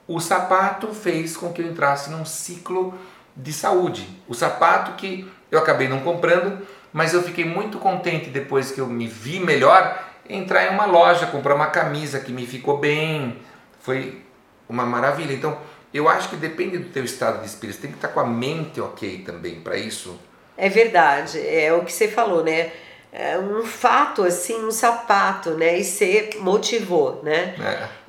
[0.07, 2.93] O sapato fez com que eu entrasse num ciclo
[3.35, 4.07] de saúde.
[4.27, 8.87] O sapato que eu acabei não comprando, mas eu fiquei muito contente depois que eu
[8.87, 13.37] me vi melhor entrar em uma loja, comprar uma camisa que me ficou bem.
[13.81, 14.21] Foi
[14.67, 15.33] uma maravilha.
[15.33, 15.57] Então,
[15.93, 17.75] eu acho que depende do teu estado de espírito.
[17.75, 20.19] Você tem que estar com a mente ok também para isso.
[20.57, 21.39] É verdade.
[21.45, 22.71] É o que você falou, né?
[23.11, 25.77] É um fato assim, um sapato, né?
[25.77, 27.55] E você motivou, né?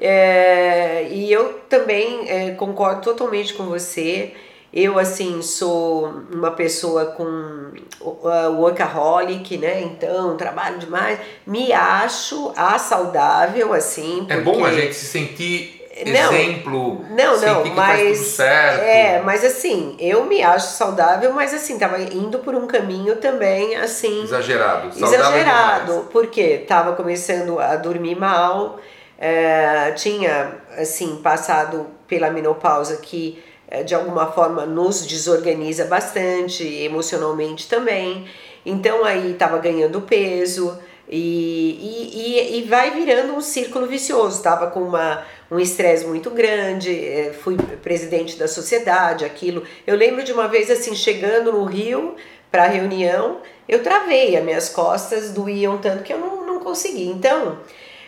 [0.01, 0.07] É.
[0.07, 4.35] É, e eu também é, concordo totalmente com você.
[4.77, 9.81] Eu, assim, sou uma pessoa com uh, workaholic, né?
[9.83, 11.21] Então, trabalho demais.
[11.47, 14.27] Me acho a saudável, assim.
[14.29, 18.83] É bom a gente se sentir não, exemplo, não, não, que mas faz tudo certo.
[18.83, 23.77] é, mas assim, eu me acho saudável, mas assim, tava indo por um caminho também
[23.77, 26.09] assim exagerado, exagerado, demais.
[26.11, 28.81] porque tava começando a dormir mal,
[29.17, 33.41] é, tinha assim passado pela menopausa que
[33.87, 38.27] de alguma forma nos desorganiza bastante, emocionalmente também.
[38.65, 44.37] Então aí estava ganhando peso e, e, e, vai virando um círculo vicioso.
[44.37, 49.65] Estava com uma, um estresse muito grande, é, fui presidente da sociedade, aquilo.
[49.87, 52.17] Eu lembro de uma vez assim, chegando no Rio
[52.51, 57.07] para a reunião, eu travei, as minhas costas doíam tanto que eu não, não consegui.
[57.07, 57.59] Então,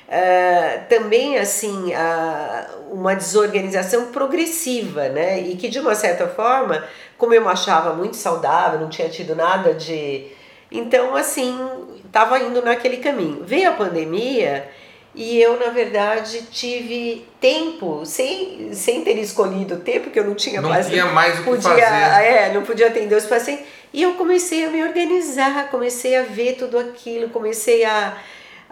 [0.06, 5.40] Uh, também assim uh, uma desorganização progressiva, né?
[5.40, 6.84] E que de uma certa forma,
[7.18, 10.28] como eu achava muito saudável, não tinha tido nada de,
[10.70, 11.58] então assim
[12.04, 13.42] estava indo naquele caminho.
[13.44, 14.68] Veio a pandemia
[15.12, 20.60] e eu na verdade tive tempo sem, sem ter escolhido tempo que eu não tinha
[20.60, 21.80] não mais, tinha mais o que fazer.
[21.80, 23.66] É, não podia atender os pacientes.
[23.92, 28.16] E eu comecei a me organizar, comecei a ver tudo aquilo, comecei a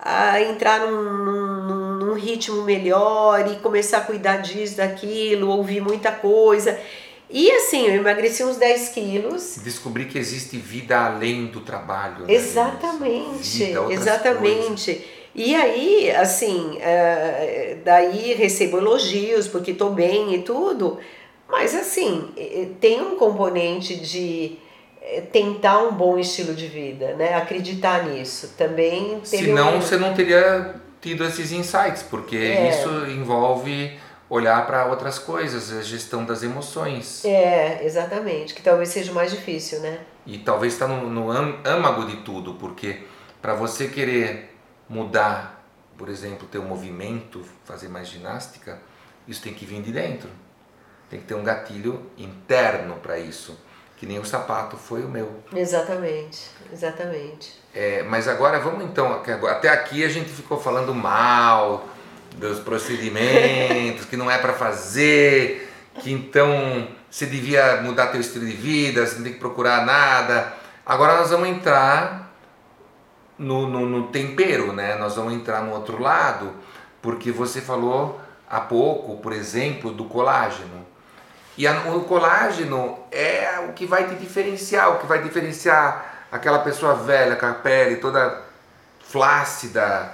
[0.04, 6.12] a entrar num, num, num, ritmo melhor e começar a cuidar disso, daquilo, ouvir muita
[6.12, 6.78] coisa.
[7.30, 9.56] E assim, eu emagreci uns 10 quilos.
[9.64, 12.26] Descobri que existe vida além do trabalho.
[12.26, 12.34] Né?
[12.34, 14.92] Exatamente, vida, exatamente.
[14.92, 15.14] Coisas.
[15.34, 20.98] E aí, assim, uh, daí recebo elogios porque estou bem e tudo,
[21.48, 22.28] mas assim,
[22.78, 24.63] tem um componente de é,
[25.32, 27.34] tentar um bom estilo de vida, né?
[27.34, 28.54] Acreditar nisso.
[28.56, 29.80] Também Senão um...
[29.80, 32.70] você não teria tido esses insights, porque é.
[32.70, 37.24] isso envolve olhar para outras coisas, a gestão das emoções.
[37.24, 40.00] É, exatamente, que talvez seja mais difícil, né?
[40.26, 43.02] E talvez está no, no âmago de tudo, porque
[43.42, 44.56] para você querer
[44.88, 45.62] mudar,
[45.98, 48.80] por exemplo, ter um movimento, fazer mais ginástica,
[49.28, 50.30] isso tem que vir de dentro.
[51.10, 53.56] Tem que ter um gatilho interno para isso
[53.96, 55.42] que nem o sapato foi o meu.
[55.54, 57.60] Exatamente, exatamente.
[57.74, 61.88] É, mas agora vamos então, até aqui a gente ficou falando mal
[62.36, 68.52] dos procedimentos, que não é para fazer, que então você devia mudar teu estilo de
[68.52, 70.52] vida, você não tem que procurar nada.
[70.84, 72.34] Agora nós vamos entrar
[73.38, 74.96] no, no, no tempero, né?
[74.96, 76.52] Nós vamos entrar no outro lado,
[77.00, 80.84] porque você falou há pouco, por exemplo, do colágeno.
[81.56, 86.58] E a, o colágeno é o que vai te diferenciar, o que vai diferenciar aquela
[86.58, 88.42] pessoa velha com a pele toda
[89.00, 90.12] flácida,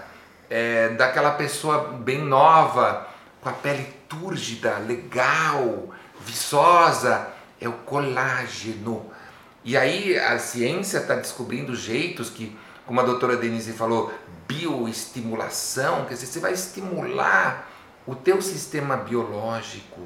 [0.51, 3.09] é, daquela pessoa bem nova,
[3.41, 5.89] com a pele túrgida, legal,
[6.21, 9.11] viçosa, é o colágeno.
[9.65, 14.13] E aí a ciência está descobrindo jeitos que, como a doutora Denise falou,
[14.47, 17.67] bioestimulação, quer dizer, você vai estimular
[18.07, 20.01] o teu sistema biológico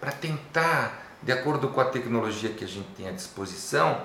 [0.00, 4.00] para tentar, de acordo com a tecnologia que a gente tem à disposição,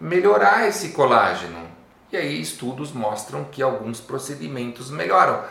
[0.00, 1.68] melhorar esse colágeno.
[2.12, 5.42] E aí estudos mostram que alguns procedimentos melhoram.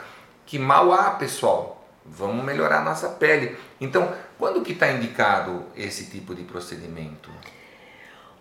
[0.45, 1.85] Que mal há, pessoal.
[2.05, 3.57] Vamos melhorar a nossa pele.
[3.79, 7.29] Então, quando que está indicado esse tipo de procedimento?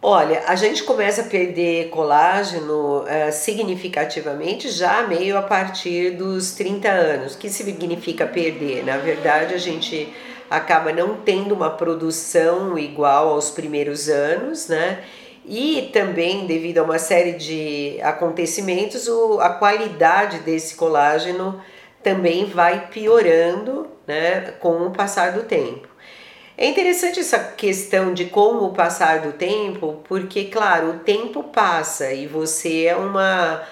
[0.05, 6.89] Olha, a gente começa a perder colágeno uh, significativamente já meio a partir dos 30
[6.89, 7.35] anos.
[7.37, 8.85] O que significa perder?
[8.85, 10.13] Na verdade, a gente
[10.53, 15.03] acaba não tendo uma produção igual aos primeiros anos, né?
[15.45, 21.61] E também, devido a uma série de acontecimentos, o, a qualidade desse colágeno
[22.03, 25.89] também vai piorando né, com o passar do tempo.
[26.57, 32.13] É interessante essa questão de como o passar do tempo, porque, claro, o tempo passa
[32.13, 33.63] e você é uma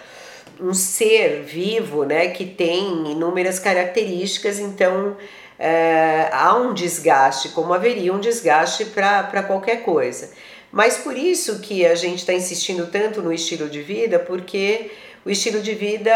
[0.62, 5.16] um ser vivo, né, que tem inúmeras características, então
[5.62, 10.30] é, há um desgaste, como haveria um desgaste para qualquer coisa.
[10.72, 14.90] Mas por isso que a gente está insistindo tanto no estilo de vida, porque
[15.22, 16.14] o estilo de vida,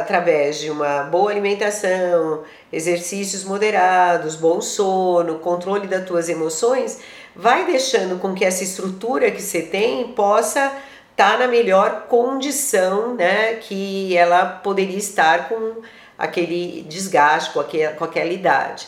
[0.00, 6.98] através de uma boa alimentação, exercícios moderados, bom sono, controle das tuas emoções,
[7.36, 10.66] vai deixando com que essa estrutura que você tem possa
[11.12, 15.76] estar tá na melhor condição né, que ela poderia estar com
[16.20, 18.86] aquele desgaste, com aquela, com aquela idade.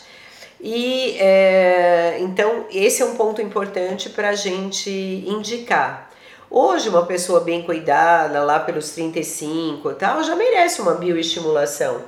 [0.61, 4.91] E é, então esse é um ponto importante para a gente
[5.27, 6.11] indicar.
[6.49, 12.05] Hoje, uma pessoa bem cuidada, lá pelos 35 tal, já merece uma bioestimulação,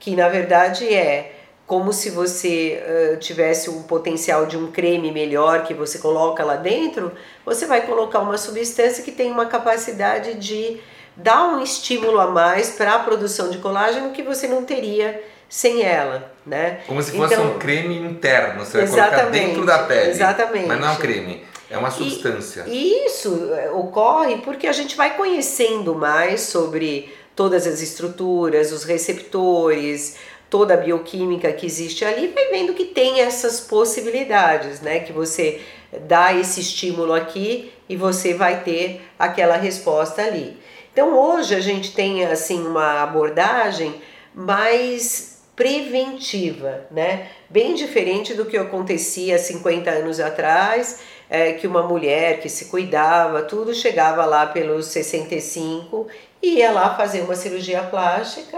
[0.00, 1.32] que na verdade é
[1.66, 2.82] como se você
[3.14, 7.12] uh, tivesse um potencial de um creme melhor que você coloca lá dentro,
[7.44, 10.78] você vai colocar uma substância que tem uma capacidade de
[11.16, 15.82] dar um estímulo a mais para a produção de colágeno que você não teria sem
[15.82, 16.80] ela, né?
[16.86, 20.10] Como se fosse então, um creme interno, você vai colocar dentro da pele.
[20.10, 20.66] Exatamente.
[20.66, 21.44] Mas não é um creme.
[21.70, 22.64] É uma substância.
[22.66, 28.84] E isso é, ocorre porque a gente vai conhecendo mais sobre todas as estruturas, os
[28.84, 30.16] receptores,
[30.48, 35.00] toda a bioquímica que existe ali, vai vendo que tem essas possibilidades, né?
[35.00, 35.60] Que você
[36.06, 40.56] dá esse estímulo aqui e você vai ter aquela resposta ali.
[40.94, 44.00] Então hoje a gente tem assim uma abordagem
[44.32, 47.30] mais preventiva, né?
[47.50, 53.42] Bem diferente do que acontecia 50 anos atrás é, que uma mulher que se cuidava,
[53.42, 56.06] tudo chegava lá pelos 65
[56.40, 58.56] e ia lá fazer uma cirurgia plástica,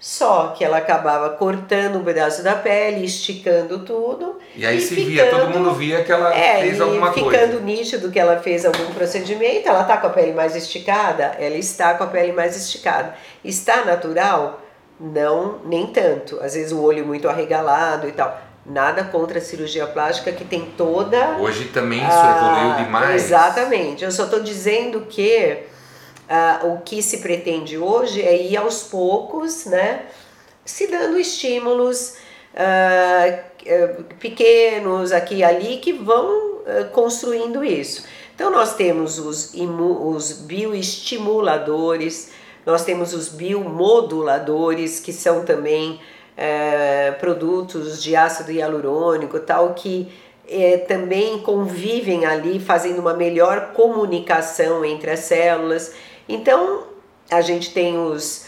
[0.00, 4.38] só que ela acabava cortando um pedaço da pele, esticando tudo.
[4.54, 7.30] E aí e se ficando, via, todo mundo via que ela é, fez alguma ficando
[7.30, 7.46] coisa.
[7.46, 11.36] Ficando nítido que ela fez algum procedimento, ela está com a pele mais esticada?
[11.38, 13.14] Ela está com a pele mais esticada.
[13.44, 14.60] Está natural?
[15.00, 16.38] Não, nem tanto.
[16.40, 20.66] Às vezes o olho muito arregalado e tal Nada contra a cirurgia plástica que tem
[20.76, 21.38] toda.
[21.38, 23.24] Hoje também isso evoluiu demais.
[23.24, 24.04] Exatamente.
[24.04, 25.64] Eu só estou dizendo que
[26.28, 30.06] uh, o que se pretende hoje é ir aos poucos, né?
[30.64, 32.16] Se dando estímulos
[32.54, 33.38] uh,
[34.18, 36.48] pequenos aqui e ali que vão
[36.92, 38.04] construindo isso.
[38.34, 42.30] Então nós temos os, os bioestimuladores,
[42.64, 45.98] nós temos os biomoduladores, que são também
[46.36, 50.08] é, produtos de ácido hialurônico tal que
[50.48, 55.92] é, também convivem ali, fazendo uma melhor comunicação entre as células.
[56.28, 56.84] Então,
[57.30, 58.46] a gente tem os,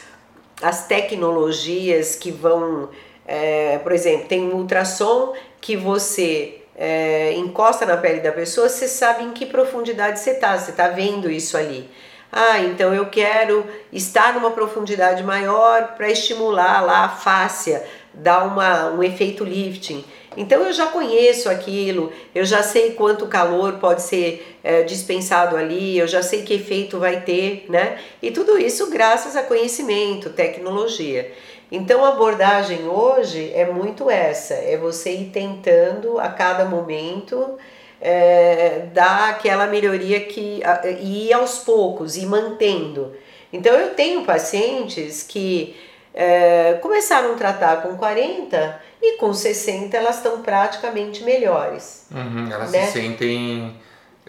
[0.62, 2.90] as tecnologias que vão,
[3.26, 8.88] é, por exemplo, tem um ultrassom que você é, encosta na pele da pessoa, você
[8.88, 11.88] sabe em que profundidade você está, você está vendo isso ali.
[12.32, 18.90] Ah, então eu quero estar numa profundidade maior para estimular lá a fáscia, dar uma,
[18.90, 20.04] um efeito lifting.
[20.36, 25.98] Então eu já conheço aquilo, eu já sei quanto calor pode ser é, dispensado ali,
[25.98, 27.98] eu já sei que efeito vai ter, né?
[28.22, 31.32] E tudo isso graças a conhecimento, tecnologia.
[31.72, 37.58] Então a abordagem hoje é muito essa, é você ir tentando a cada momento
[38.00, 40.62] é, dar aquela melhoria que
[41.00, 43.14] e ir aos poucos e mantendo.
[43.52, 45.76] Então eu tenho pacientes que
[46.14, 52.04] é, começaram a tratar com 40 e com 60 elas estão praticamente melhores.
[52.10, 52.86] Uhum, elas né?
[52.86, 53.74] se sentem,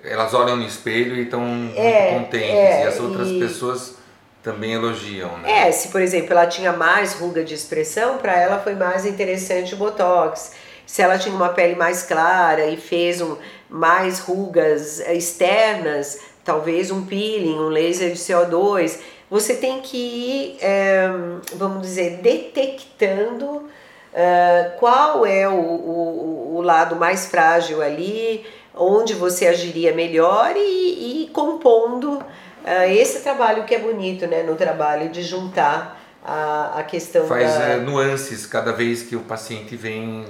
[0.04, 1.44] elas olham no espelho e estão
[1.76, 3.40] é, muito contentes é, e as outras e...
[3.40, 3.96] pessoas
[4.42, 5.68] também elogiam, né?
[5.68, 9.76] É, se por exemplo ela tinha mais ruga de expressão, para ela foi mais interessante
[9.76, 10.54] o botox.
[10.86, 13.38] Se ela tinha uma pele mais clara e fez um,
[13.70, 21.10] mais rugas externas, talvez um peeling, um laser de CO2, você tem que ir, é,
[21.56, 23.70] vamos dizer, detectando
[24.14, 28.46] é, qual é o, o, o, lado mais frágil ali,
[28.76, 32.22] onde você agiria melhor e, e compondo
[32.66, 37.54] é, esse trabalho que é bonito, né, no trabalho de juntar a, a questão Faz
[37.58, 37.70] da...
[37.70, 40.26] É, nuances cada vez que o paciente vem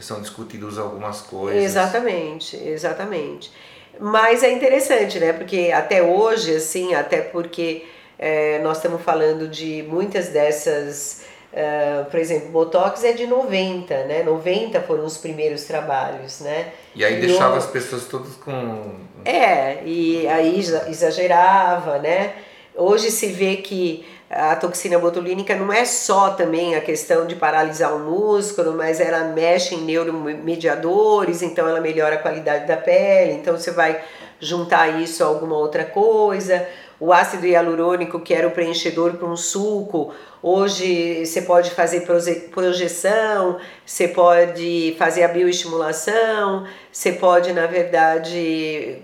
[0.00, 1.62] são discutidos algumas coisas.
[1.62, 3.52] Exatamente, exatamente.
[3.98, 5.32] Mas é interessante, né?
[5.32, 7.84] Porque até hoje, assim, até porque
[8.18, 11.22] é, nós estamos falando de muitas dessas,
[11.52, 14.22] uh, por exemplo, Botox é de 90, né?
[14.22, 16.72] 90 foram os primeiros trabalhos, né?
[16.94, 18.94] E aí e deixava as pessoas todas com...
[19.24, 22.34] É, e aí exagerava, né?
[22.74, 27.94] Hoje se vê que a toxina botulínica não é só também a questão de paralisar
[27.96, 33.58] o músculo, mas ela mexe em neuromediadores, então ela melhora a qualidade da pele, então
[33.58, 34.00] você vai
[34.38, 36.64] juntar isso a alguma outra coisa.
[37.00, 42.06] O ácido hialurônico, que era o preenchedor para um suco, hoje você pode fazer
[42.50, 48.98] projeção, você pode fazer a bioestimulação, você pode, na verdade,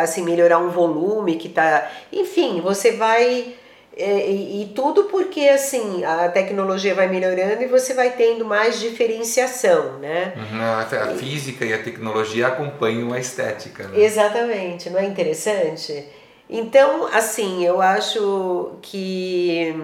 [0.00, 1.90] assim, melhorar um volume que tá.
[2.12, 3.56] Enfim, você vai
[3.94, 8.80] é, e, e, tudo porque assim a tecnologia vai melhorando e você vai tendo mais
[8.80, 10.32] diferenciação, né?
[10.34, 13.88] Uhum, a, física e a tecnologia acompanham a estética.
[13.88, 14.00] Né?
[14.02, 16.06] Exatamente, não é interessante?
[16.54, 19.74] Então, assim, eu acho que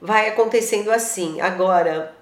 [0.00, 1.40] vai acontecendo assim.
[1.40, 2.12] Agora,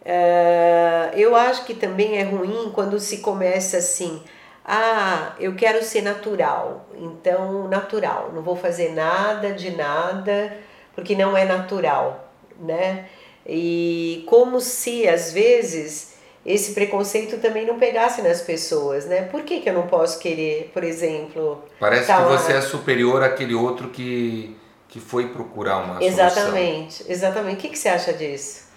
[0.00, 4.22] uh, eu acho que também é ruim quando se começa assim
[4.70, 10.58] ah, eu quero ser natural, então natural, não vou fazer nada de nada
[10.94, 12.30] porque não é natural,
[12.60, 13.06] né?
[13.46, 19.22] E como se às vezes esse preconceito também não pegasse nas pessoas, né?
[19.22, 21.64] Por que, que eu não posso querer, por exemplo.
[21.78, 24.56] Parece que você é superior àquele outro que,
[24.88, 27.12] que foi procurar uma exatamente, solução.
[27.12, 27.56] Exatamente.
[27.56, 28.68] O que, que você acha disso?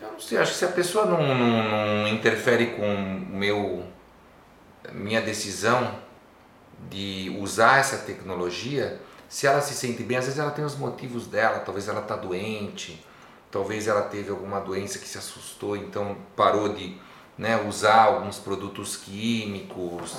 [0.00, 2.86] Eu não sei, acho que se a pessoa não, não, não interfere com
[3.30, 3.84] meu
[4.92, 5.98] minha decisão
[6.90, 11.26] de usar essa tecnologia, se ela se sente bem, às vezes ela tem os motivos
[11.26, 13.04] dela, talvez ela está doente,
[13.54, 16.98] talvez ela teve alguma doença que se assustou, então parou de
[17.38, 20.16] né, usar alguns produtos químicos,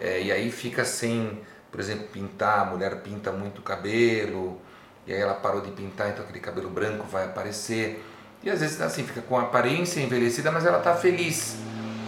[0.00, 4.60] é, e aí fica sem, por exemplo, pintar, a mulher pinta muito o cabelo,
[5.06, 8.04] e aí ela parou de pintar, então aquele cabelo branco vai aparecer.
[8.42, 11.56] E às vezes assim, fica com a aparência envelhecida, mas ela está feliz.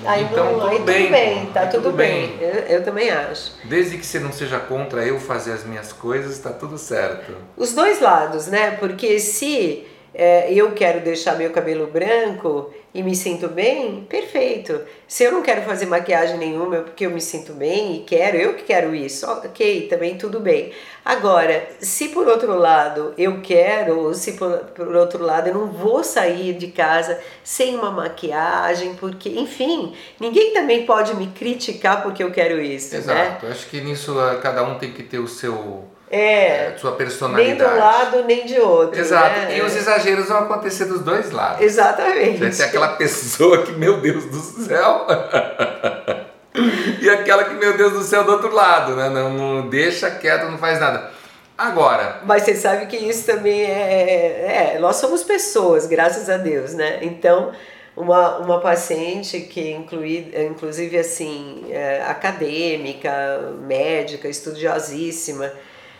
[0.04, 2.36] Aí, então, tudo, aí bem, tudo bem, tá tudo, tudo bem.
[2.38, 2.48] bem.
[2.48, 3.52] Eu, eu, também acho.
[3.64, 7.32] Desde que você não seja contra eu fazer as minhas coisas, tá tudo certo.
[7.56, 8.72] Os dois lados, né?
[8.72, 9.86] Porque se
[10.18, 14.80] é, eu quero deixar meu cabelo branco e me sinto bem, perfeito.
[15.06, 18.54] Se eu não quero fazer maquiagem nenhuma porque eu me sinto bem e quero, eu
[18.54, 20.72] que quero isso, ok, também tudo bem.
[21.04, 25.66] Agora, se por outro lado eu quero, ou se por, por outro lado eu não
[25.66, 32.24] vou sair de casa sem uma maquiagem, porque, enfim, ninguém também pode me criticar porque
[32.24, 32.94] eu quero isso.
[32.94, 33.00] Né?
[33.00, 33.52] Exato, né?
[33.52, 37.48] acho que nisso ah, cada um tem que ter o seu é, sua personalidade.
[37.48, 39.00] Nem de um lado, nem de outro.
[39.00, 39.40] Exato.
[39.40, 39.58] Né?
[39.58, 41.60] E os exageros vão acontecer dos dois lados.
[41.60, 42.38] Exatamente.
[42.38, 45.06] Vai ter aquela pessoa que, meu Deus do céu.
[47.00, 49.08] e aquela que, meu Deus do céu, do outro lado, né?
[49.08, 51.10] Não, não deixa quieto, não faz nada.
[51.58, 52.20] Agora.
[52.24, 54.78] Mas você sabe que isso também é, é.
[54.78, 56.98] Nós somos pessoas, graças a Deus, né?
[57.02, 57.52] Então
[57.96, 65.50] uma, uma paciente que inclui, inclusive assim é, acadêmica, médica, estudiosíssima,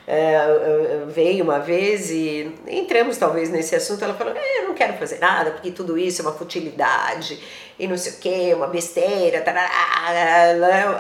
[0.07, 4.95] é, veio uma vez e entramos talvez nesse assunto, ela falou, é, eu não quero
[4.95, 7.43] fazer nada, porque tudo isso é uma futilidade
[7.79, 9.69] e não sei o que, uma besteira, tarará,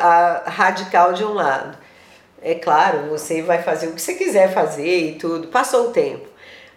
[0.01, 1.79] a radical de um lado.
[2.43, 5.49] É claro, você vai fazer o que você quiser fazer e tudo.
[5.49, 6.29] Passou o tempo.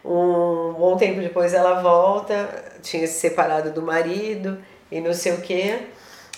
[0.03, 2.47] Um bom tempo depois ela volta,
[2.81, 4.57] tinha se separado do marido
[4.91, 5.77] e não sei o que.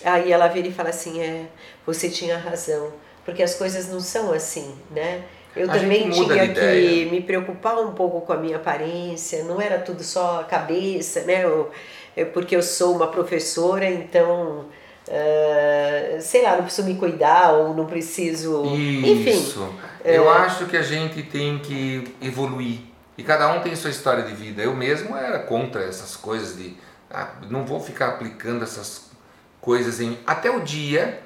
[0.03, 1.45] Aí ela vira e fala assim, é,
[1.85, 2.91] você tinha razão,
[3.23, 5.23] porque as coisas não são assim, né?
[5.55, 9.79] Eu a também tinha que me preocupar um pouco com a minha aparência, não era
[9.79, 11.43] tudo só a cabeça, né?
[11.43, 11.69] Eu,
[12.15, 14.65] eu, porque eu sou uma professora, então,
[15.07, 18.63] uh, sei lá, não preciso me cuidar ou não preciso.
[18.73, 19.07] Isso.
[19.07, 19.75] Enfim.
[20.05, 22.79] Eu uh, acho que a gente tem que evoluir.
[23.17, 24.63] E cada um tem sua história de vida.
[24.63, 26.75] Eu mesmo era contra essas coisas de.
[27.09, 29.11] Ah, não vou ficar aplicando essas
[29.59, 30.17] coisas em.
[30.25, 31.19] Até o dia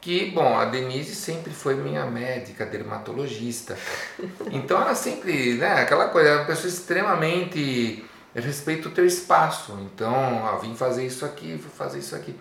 [0.00, 3.76] que, bom, a Denise sempre foi minha médica, dermatologista.
[4.50, 9.78] Então ela sempre, né, aquela coisa, é uma pessoa extremamente respeita o teu espaço.
[9.82, 12.34] Então, ó, vim fazer isso aqui, vou fazer isso aqui.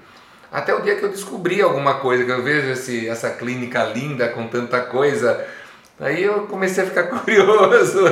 [0.51, 4.29] Até o dia que eu descobri alguma coisa, que eu vejo esse, essa clínica linda
[4.29, 5.45] com tanta coisa,
[5.99, 8.03] aí eu comecei a ficar curioso.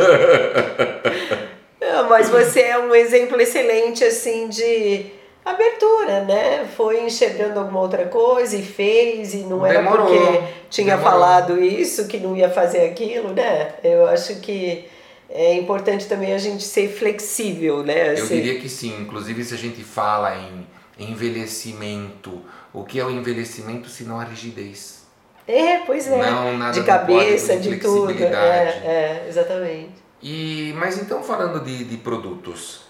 [1.79, 5.05] Não, mas você é um exemplo excelente assim de
[5.45, 6.65] abertura, né?
[6.75, 9.69] Foi enxergando alguma outra coisa e fez, e não Demorou.
[9.69, 11.11] era porque tinha Demorou.
[11.11, 13.75] falado isso que não ia fazer aquilo, né?
[13.83, 14.85] Eu acho que
[15.29, 18.19] é importante também a gente ser flexível, né?
[18.19, 20.65] Eu diria que sim, inclusive se a gente fala em
[20.97, 22.41] envelhecimento,
[22.73, 25.05] o que é o envelhecimento se não a rigidez?
[25.47, 26.17] É, pois é.
[26.17, 28.11] Não, nada de cabeça, de tudo.
[28.23, 30.03] É, é, exatamente.
[30.23, 32.84] E, mas então falando de, de produtos,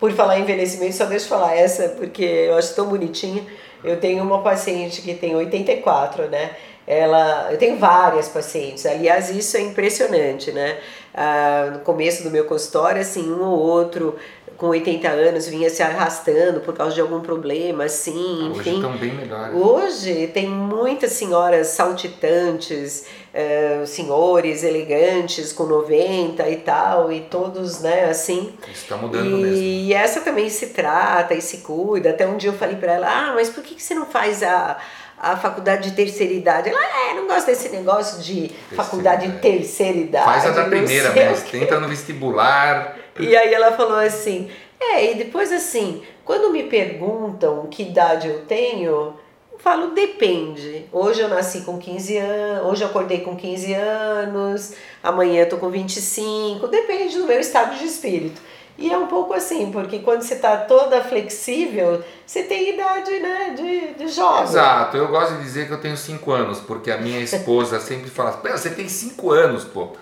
[0.00, 3.44] por falar em envelhecimento, só deixa eu falar essa, porque eu acho tão bonitinha.
[3.84, 6.50] Eu tenho uma paciente que tem 84, né?
[6.90, 10.76] ela, eu tenho várias pacientes, aliás, isso é impressionante, né?
[11.14, 14.16] Ah, no começo do meu consultório, assim, um ou outro
[14.60, 18.58] com 80 anos vinha se arrastando por causa de algum problema, assim, enfim.
[18.58, 19.54] Hoje estão bem melhores.
[19.54, 28.10] Hoje tem muitas senhoras saltitantes, uh, senhores elegantes com 90 e tal, e todos, né,
[28.10, 28.52] assim.
[28.70, 29.56] Está mudando e, mesmo.
[29.56, 32.10] E essa também se trata e se cuida.
[32.10, 34.42] Até um dia eu falei para ela, ah, mas por que, que você não faz
[34.42, 34.76] a
[35.20, 36.70] a faculdade de terceira idade.
[36.70, 40.24] Ela, é, não gosta desse negócio de terceira faculdade de terceira idade.
[40.24, 42.96] Faz a da primeira mesmo, tenta no vestibular.
[43.18, 44.50] E aí ela falou assim,
[44.80, 49.14] é, e depois assim, quando me perguntam que idade eu tenho,
[49.52, 50.86] eu falo, depende.
[50.90, 55.58] Hoje eu nasci com 15 anos, hoje eu acordei com 15 anos, amanhã eu tô
[55.58, 58.40] com 25, depende do meu estado de espírito.
[58.78, 63.54] E é um pouco assim, porque quando você está toda flexível, você tem idade né,
[63.56, 64.44] de, de jovem.
[64.44, 68.08] Exato, eu gosto de dizer que eu tenho 5 anos, porque a minha esposa sempre
[68.08, 69.92] fala, você tem 5 anos, pô.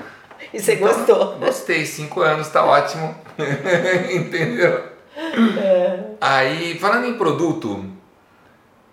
[0.53, 1.39] E você então, gostou?
[1.39, 3.15] Gostei, 5 anos, tá ótimo.
[4.11, 4.85] Entendeu?
[5.61, 6.05] É.
[6.21, 7.85] Aí, falando em produto,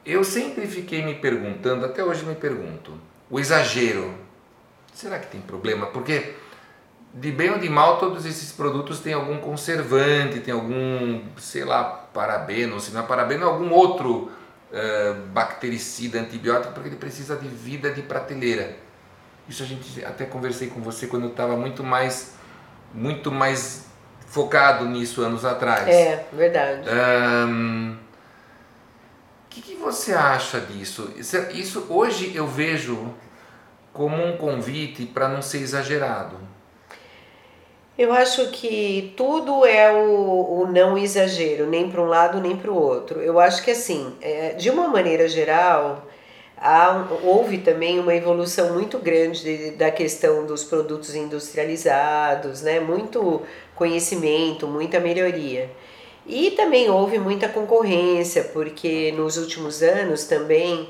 [0.06, 2.94] eu sempre fiquei me perguntando, até hoje me pergunto,
[3.30, 4.14] o exagero,
[4.94, 5.88] será que tem problema?
[5.88, 6.34] Porque
[7.16, 11.84] de bem ou de mal, todos esses produtos têm algum conservante, tem algum, sei lá,
[12.14, 14.30] parabeno, se não é parabeno, algum outro
[14.70, 18.76] uh, bactericida, antibiótico, porque ele precisa de vida de prateleira.
[19.48, 22.34] Isso a gente até conversei com você quando eu estava muito mais,
[22.94, 23.86] muito mais
[24.28, 25.88] focado nisso anos atrás.
[25.88, 26.82] É, verdade.
[26.90, 27.98] O um,
[29.50, 31.14] que, que você acha disso?
[31.16, 33.14] Isso, isso hoje eu vejo
[33.94, 36.55] como um convite para não ser exagerado.
[37.98, 42.70] Eu acho que tudo é o, o não exagero, nem para um lado nem para
[42.70, 43.22] o outro.
[43.22, 46.06] Eu acho que assim, é, de uma maneira geral,
[46.58, 52.82] há, houve também uma evolução muito grande de, da questão dos produtos industrializados, né?
[52.82, 53.42] muito
[53.76, 55.70] conhecimento, muita melhoria.
[56.28, 60.90] E também houve muita concorrência, porque nos últimos anos também,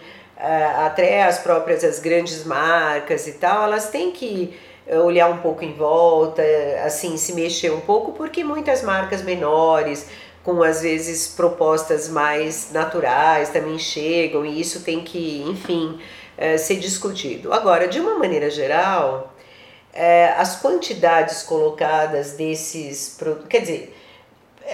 [0.78, 4.56] até as próprias as grandes marcas e tal, elas têm que
[4.88, 6.44] olhar um pouco em volta,
[6.86, 10.08] assim, se mexer um pouco, porque muitas marcas menores,
[10.44, 16.00] com às vezes propostas mais naturais, também chegam e isso tem que, enfim,
[16.38, 17.52] eh, ser discutido.
[17.52, 19.34] Agora, de uma maneira geral,
[19.92, 23.98] eh, as quantidades colocadas desses produtos, quer dizer,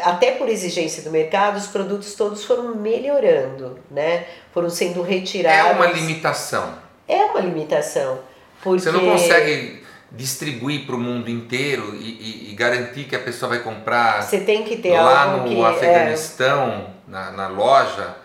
[0.03, 4.25] até por exigência do mercado, os produtos todos foram melhorando, né?
[4.53, 5.71] Foram sendo retirados.
[5.71, 6.77] É uma limitação.
[7.07, 8.19] É uma limitação.
[8.63, 8.83] Porque...
[8.83, 9.80] Você não consegue
[10.11, 14.41] distribuir para o mundo inteiro e, e, e, garantir que a pessoa vai comprar Você
[14.41, 17.11] tem que ter lá no que, é Afeganistão, é...
[17.11, 18.17] na, na loja,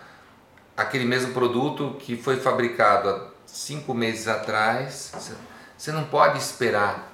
[0.76, 5.12] aquele mesmo produto que foi fabricado há cinco meses atrás.
[5.78, 7.12] Você não pode esperar,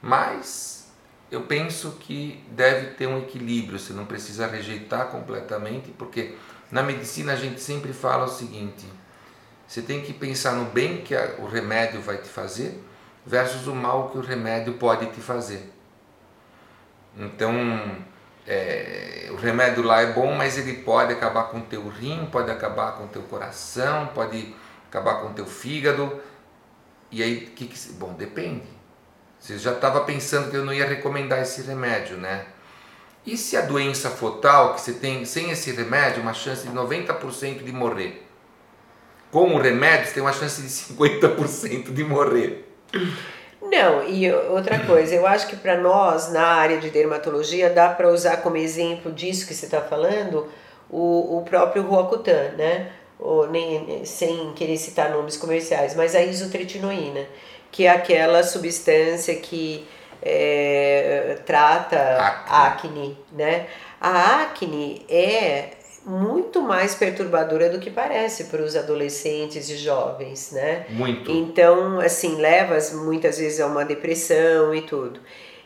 [0.00, 0.86] mas
[1.30, 6.36] eu penso que deve ter um equilíbrio, você não precisa rejeitar completamente, porque
[6.70, 8.86] na medicina a gente sempre fala o seguinte:
[9.66, 12.78] você tem que pensar no bem que a, o remédio vai te fazer
[13.24, 15.72] versus o mal que o remédio pode te fazer.
[17.16, 17.52] Então,
[18.46, 22.50] é, o remédio lá é bom, mas ele pode acabar com o teu rim, pode
[22.50, 24.54] acabar com o teu coração, pode
[24.88, 26.20] acabar com o teu fígado.
[27.10, 28.66] E aí, que, que bom, depende.
[29.38, 32.46] Você já estava pensando que eu não ia recomendar esse remédio, né?
[33.24, 36.72] E se a doença for tal que você tem, sem esse remédio, uma chance de
[36.74, 38.26] 90% de morrer?
[39.30, 42.71] Com o remédio, você tem uma chance de 50% de morrer.
[43.60, 48.08] Não, e outra coisa, eu acho que para nós, na área de dermatologia, dá para
[48.08, 50.48] usar como exemplo disso que você está falando
[50.90, 52.90] o, o próprio Roacutan, né?
[53.18, 57.24] Ou, nem, sem querer citar nomes comerciais, mas a isotretinoína,
[57.70, 59.86] que é aquela substância que
[60.20, 62.50] é, trata acne.
[62.50, 63.66] acne, né?
[64.00, 65.70] A acne é
[66.04, 70.86] muito mais perturbadora do que parece para os adolescentes e jovens, né?
[70.90, 71.30] Muito.
[71.30, 75.20] Então, assim, leva muitas vezes a uma depressão e tudo.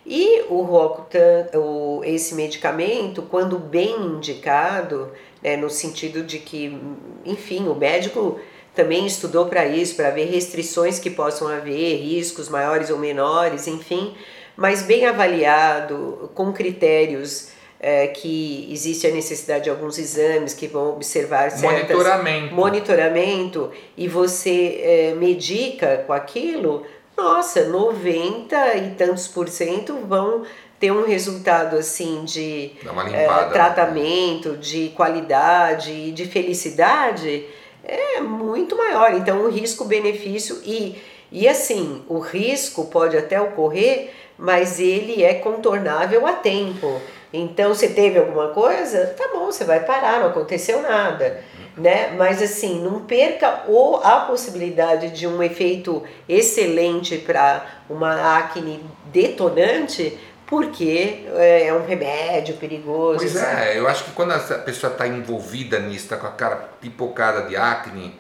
[0.05, 5.11] E o Roacutan, o, esse medicamento, quando bem indicado,
[5.43, 6.79] né, no sentido de que,
[7.25, 8.39] enfim, o médico
[8.73, 14.15] também estudou para isso, para ver restrições que possam haver, riscos maiores ou menores, enfim,
[14.55, 17.49] mas bem avaliado, com critérios
[17.81, 21.71] é, que existe a necessidade de alguns exames que vão observar certas...
[21.71, 22.55] Monitoramento.
[22.55, 26.85] Monitoramento, e você é, medica com aquilo,
[27.17, 30.45] nossa, 90 e tantos por cento vão
[30.79, 32.73] ter um resultado assim de
[33.13, 37.47] é, tratamento, de qualidade e de felicidade
[37.87, 39.15] é muito maior.
[39.15, 41.01] Então, o risco-benefício e,
[41.31, 47.01] e assim, o risco pode até ocorrer, mas ele é contornável a tempo.
[47.33, 49.07] Então, você teve alguma coisa?
[49.17, 51.43] Tá bom, você vai parar, não aconteceu nada.
[51.77, 52.15] Né?
[52.17, 60.19] Mas assim, não perca ou a possibilidade de um efeito excelente para uma acne detonante,
[60.47, 63.19] porque é, é um remédio perigoso.
[63.19, 63.63] Pois sabe?
[63.63, 67.43] é, eu acho que quando a pessoa está envolvida nisso, está com a cara pipocada
[67.43, 68.19] de acne,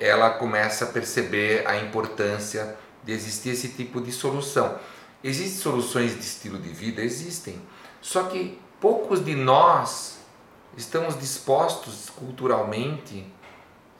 [0.00, 2.74] ela começa a perceber a importância
[3.04, 4.78] de existir esse tipo de solução.
[5.22, 7.02] Existem soluções de estilo de vida?
[7.02, 7.60] Existem.
[8.00, 10.18] Só que poucos de nós
[10.76, 13.26] estamos dispostos culturalmente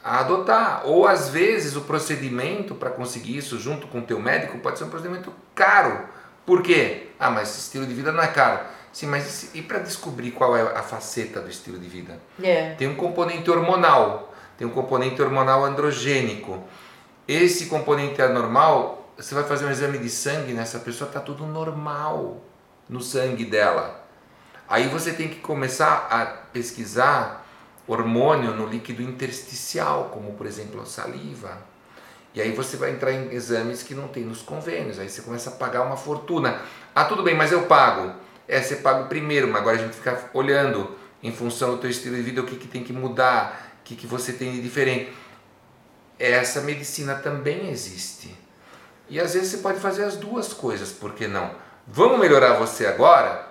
[0.03, 0.83] a adotar.
[0.87, 4.85] Ou às vezes o procedimento para conseguir isso junto com o teu médico pode ser
[4.85, 6.09] um procedimento caro.
[6.47, 7.09] Por quê?
[7.19, 8.61] Ah, mas esse estilo de vida não é caro.
[8.93, 12.19] Sim, mas e para descobrir qual é a faceta do estilo de vida?
[12.43, 12.75] É.
[12.75, 16.65] Tem um componente hormonal, tem um componente hormonal androgênico.
[17.29, 22.43] Esse componente anormal, você vai fazer um exame de sangue nessa pessoa, está tudo normal
[22.91, 24.05] no sangue dela.
[24.69, 27.47] Aí você tem que começar a pesquisar
[27.87, 31.59] hormônio no líquido intersticial, como por exemplo a saliva.
[32.35, 35.51] E aí você vai entrar em exames que não tem nos convênios, aí você começa
[35.51, 36.61] a pagar uma fortuna.
[36.95, 38.15] Ah, tudo bem, mas eu pago.
[38.47, 41.91] É, você paga o primeiro, mas agora a gente fica olhando em função do teu
[41.91, 44.61] estilo de vida o que, que tem que mudar, o que, que você tem de
[44.61, 45.13] diferente.
[46.19, 48.37] Essa medicina também existe.
[49.09, 51.51] E às vezes você pode fazer as duas coisas, por que não?
[51.93, 53.47] Vamos melhorar você agora?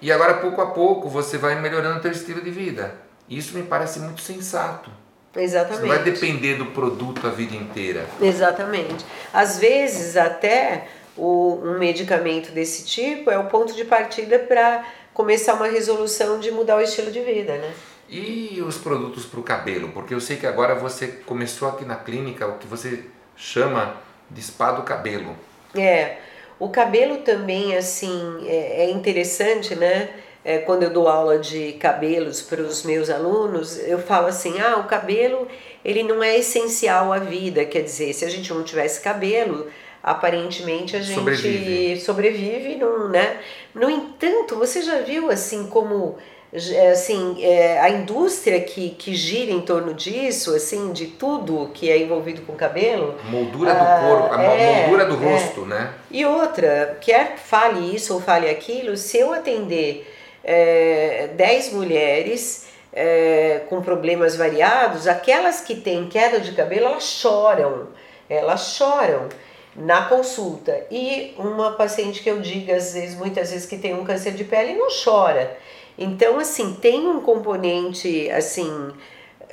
[0.00, 2.94] E agora, pouco a pouco, você vai melhorando o teu estilo de vida.
[3.28, 4.90] Isso me parece muito sensato.
[5.34, 5.80] Exatamente.
[5.80, 8.06] Você não vai depender do produto a vida inteira.
[8.20, 9.04] Exatamente.
[9.32, 10.86] Às vezes, até
[11.16, 16.52] o, um medicamento desse tipo é o ponto de partida para começar uma resolução de
[16.52, 17.72] mudar o estilo de vida, né?
[18.08, 19.88] E os produtos para o cabelo?
[19.88, 23.04] Porque eu sei que agora você começou aqui na clínica o que você
[23.36, 23.96] chama
[24.30, 25.36] de spa do cabelo.
[25.74, 26.18] É.
[26.60, 30.10] O cabelo também, assim, é, é interessante, né?
[30.44, 34.76] É, quando eu dou aula de cabelos para os meus alunos, eu falo assim: ah,
[34.76, 35.48] o cabelo
[35.84, 37.64] ele não é essencial à vida.
[37.64, 39.68] Quer dizer, se a gente não tivesse cabelo,
[40.02, 43.40] aparentemente a gente sobrevive, sobrevive não, né?
[43.74, 46.18] No entanto, você já viu assim como
[46.52, 51.98] assim, é, a indústria que, que gira em torno disso, assim, de tudo que é
[51.98, 53.14] envolvido com cabelo.
[53.24, 55.32] Moldura do ah, corpo, a é, moldura do é.
[55.32, 55.94] rosto, né?
[56.10, 63.62] E outra, quer fale isso ou fale aquilo, se eu atender é, 10 mulheres é,
[63.68, 67.88] com problemas variados, aquelas que têm queda de cabelo, elas choram,
[68.28, 69.28] elas choram
[69.76, 70.84] na consulta.
[70.90, 74.42] E uma paciente que eu digo, às vezes, muitas vezes, que tem um câncer de
[74.42, 75.56] pele, não chora
[76.00, 78.90] então, assim, tem um componente, assim,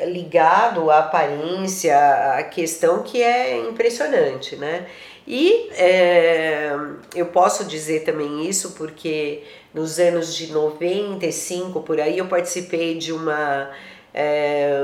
[0.05, 1.97] ligado à aparência,
[2.37, 4.87] à questão que é impressionante, né?
[5.27, 6.73] E é,
[7.13, 9.43] eu posso dizer também isso porque
[9.73, 13.69] nos anos de 95 por aí eu participei de uma
[14.13, 14.83] é,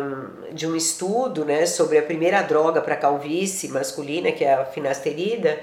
[0.51, 5.59] de um estudo né, sobre a primeira droga para calvície masculina, que é a finasterida,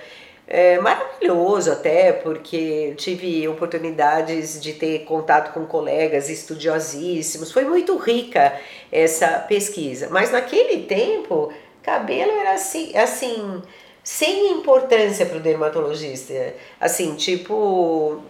[0.52, 7.52] é maravilhoso até, porque tive oportunidades de ter contato com colegas estudiosíssimos.
[7.52, 8.58] Foi muito rica
[8.90, 10.08] essa pesquisa.
[10.10, 11.52] Mas naquele tempo,
[11.84, 13.62] cabelo era assim, assim
[14.02, 16.52] sem importância para o dermatologista.
[16.80, 18.20] Assim, tipo.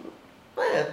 [0.55, 0.85] É,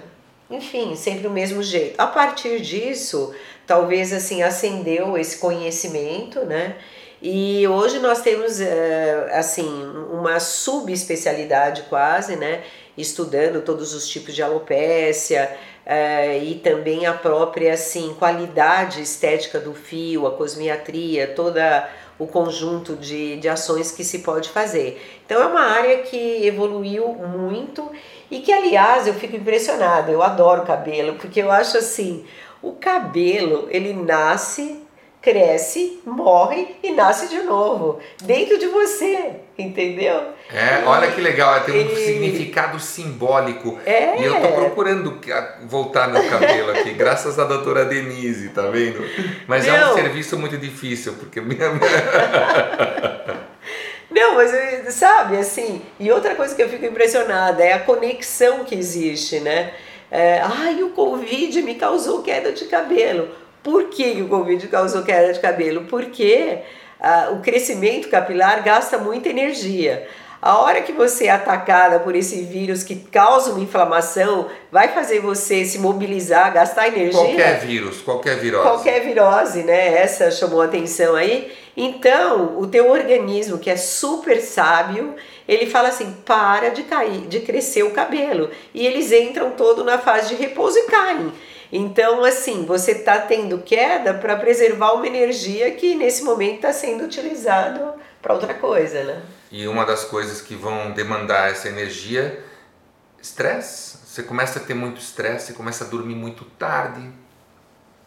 [0.49, 1.99] enfim, sempre o mesmo jeito.
[1.99, 3.35] A partir disso,
[3.67, 6.75] talvez assim acendeu esse conhecimento, né?
[7.21, 9.69] E hoje nós temos eh, assim
[10.09, 12.63] uma subespecialidade quase, né?
[12.97, 15.51] Estudando todos os tipos de alopécia
[15.85, 22.95] eh, e também a própria assim qualidade estética do fio, a cosmiatria, toda o conjunto
[22.95, 25.01] de, de ações que se pode fazer.
[25.25, 27.91] Então é uma área que evoluiu muito
[28.31, 30.09] e que aliás eu fico impressionada.
[30.09, 32.25] Eu adoro cabelo porque eu acho assim
[32.61, 34.87] o cabelo ele nasce
[35.21, 40.21] cresce, morre e nasce de novo dentro de você, entendeu?
[40.51, 41.95] É, olha que legal, tem um e...
[41.95, 43.77] significado simbólico.
[43.85, 44.19] É.
[44.19, 45.19] E eu tô procurando
[45.65, 49.03] voltar no cabelo aqui, graças à doutora Denise, tá vendo?
[49.45, 49.75] Mas Não.
[49.75, 51.69] é um serviço muito difícil, porque minha.
[54.09, 54.51] Não, mas
[54.95, 59.71] sabe, assim, e outra coisa que eu fico impressionada é a conexão que existe, né?
[60.09, 63.29] É, Ai, o Covid me causou queda de cabelo
[63.69, 65.85] por que o Covid causou queda de cabelo?
[65.85, 66.59] Porque
[66.99, 70.07] ah, o crescimento capilar gasta muita energia.
[70.41, 75.19] A hora que você é atacada por esse vírus que causa uma inflamação, vai fazer
[75.19, 77.19] você se mobilizar, gastar energia.
[77.19, 78.63] Qualquer vírus, qualquer virose.
[78.63, 80.01] Qualquer virose, né?
[80.01, 81.51] Essa chamou a atenção aí.
[81.75, 85.13] Então, o teu organismo, que é super sábio,
[85.45, 88.49] ele fala assim: para de cair, de crescer o cabelo.
[88.73, 91.33] E eles entram todo na fase de repouso e caem.
[91.71, 97.03] Então, assim, você está tendo queda para preservar uma energia que nesse momento está sendo
[97.03, 99.21] utilizado para outra coisa, né?
[99.51, 102.43] E uma das coisas que vão demandar essa energia,
[103.21, 103.97] estresse.
[104.05, 107.07] Você começa a ter muito estresse, você começa a dormir muito tarde,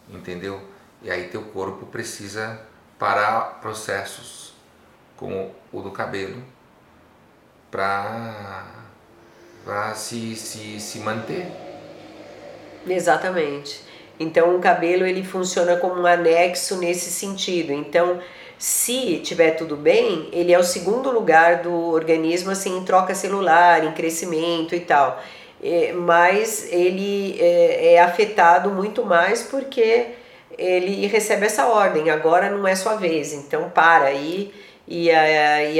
[0.09, 0.61] entendeu?
[1.01, 2.61] E aí teu corpo precisa
[2.99, 4.53] parar processos
[5.15, 6.43] como o do cabelo
[7.71, 8.65] para
[9.95, 11.62] se, se, se manter.
[12.87, 13.81] Exatamente.
[14.19, 17.73] Então o cabelo ele funciona como um anexo nesse sentido.
[17.73, 18.19] Então,
[18.57, 23.83] se tiver tudo bem, ele é o segundo lugar do organismo assim em troca celular,
[23.83, 25.21] em crescimento e tal.
[25.63, 30.07] É, mas ele é, é afetado muito mais porque
[30.57, 34.53] ele recebe essa ordem, agora não é sua vez, então para aí
[34.87, 35.11] e, e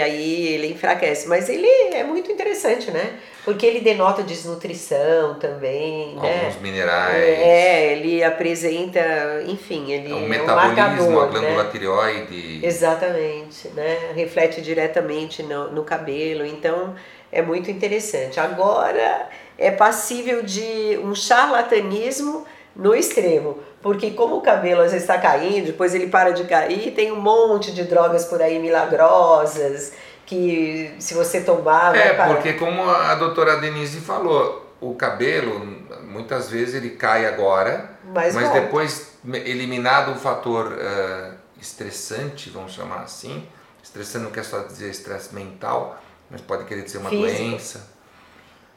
[0.02, 1.28] aí ele enfraquece.
[1.28, 3.20] Mas ele é muito interessante, né?
[3.46, 6.40] Porque ele denota desnutrição também, né?
[6.40, 6.62] Alguns né?
[6.62, 7.16] minerais.
[7.16, 11.70] É, ele apresenta, enfim, ele é um é metabolismo, um marcador, a glândula né?
[11.70, 12.66] tireoide.
[12.66, 14.12] Exatamente, né?
[14.16, 16.96] Reflete diretamente no, no cabelo, então
[17.32, 18.40] é muito interessante.
[18.40, 19.28] Agora
[19.58, 25.68] é passível de um charlatanismo no extremo, porque como o cabelo às vezes está caindo,
[25.68, 29.92] depois ele para de cair, tem um monte de drogas por aí milagrosas
[30.26, 35.60] que se você tomar é porque como a doutora Denise falou, o cabelo
[36.04, 43.02] muitas vezes ele cai agora, mas, mas depois eliminado o fator uh, estressante, vamos chamar
[43.02, 43.48] assim,
[43.82, 46.00] estressante não quer só dizer estresse mental,
[46.30, 47.42] mas pode querer dizer uma Físico.
[47.42, 47.90] doença,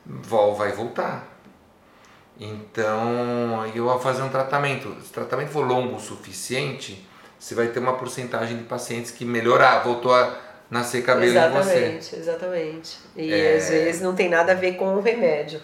[0.04, 1.36] vai voltar.
[2.38, 4.94] Então, eu vou fazer um tratamento.
[5.02, 9.24] Se o tratamento for longo o suficiente, você vai ter uma porcentagem de pacientes que
[9.24, 11.76] melhorar, voltou a nascer cabelo exatamente, em você.
[11.76, 12.98] Exatamente, exatamente.
[13.16, 13.56] E é...
[13.56, 15.60] às vezes não tem nada a ver com o remédio.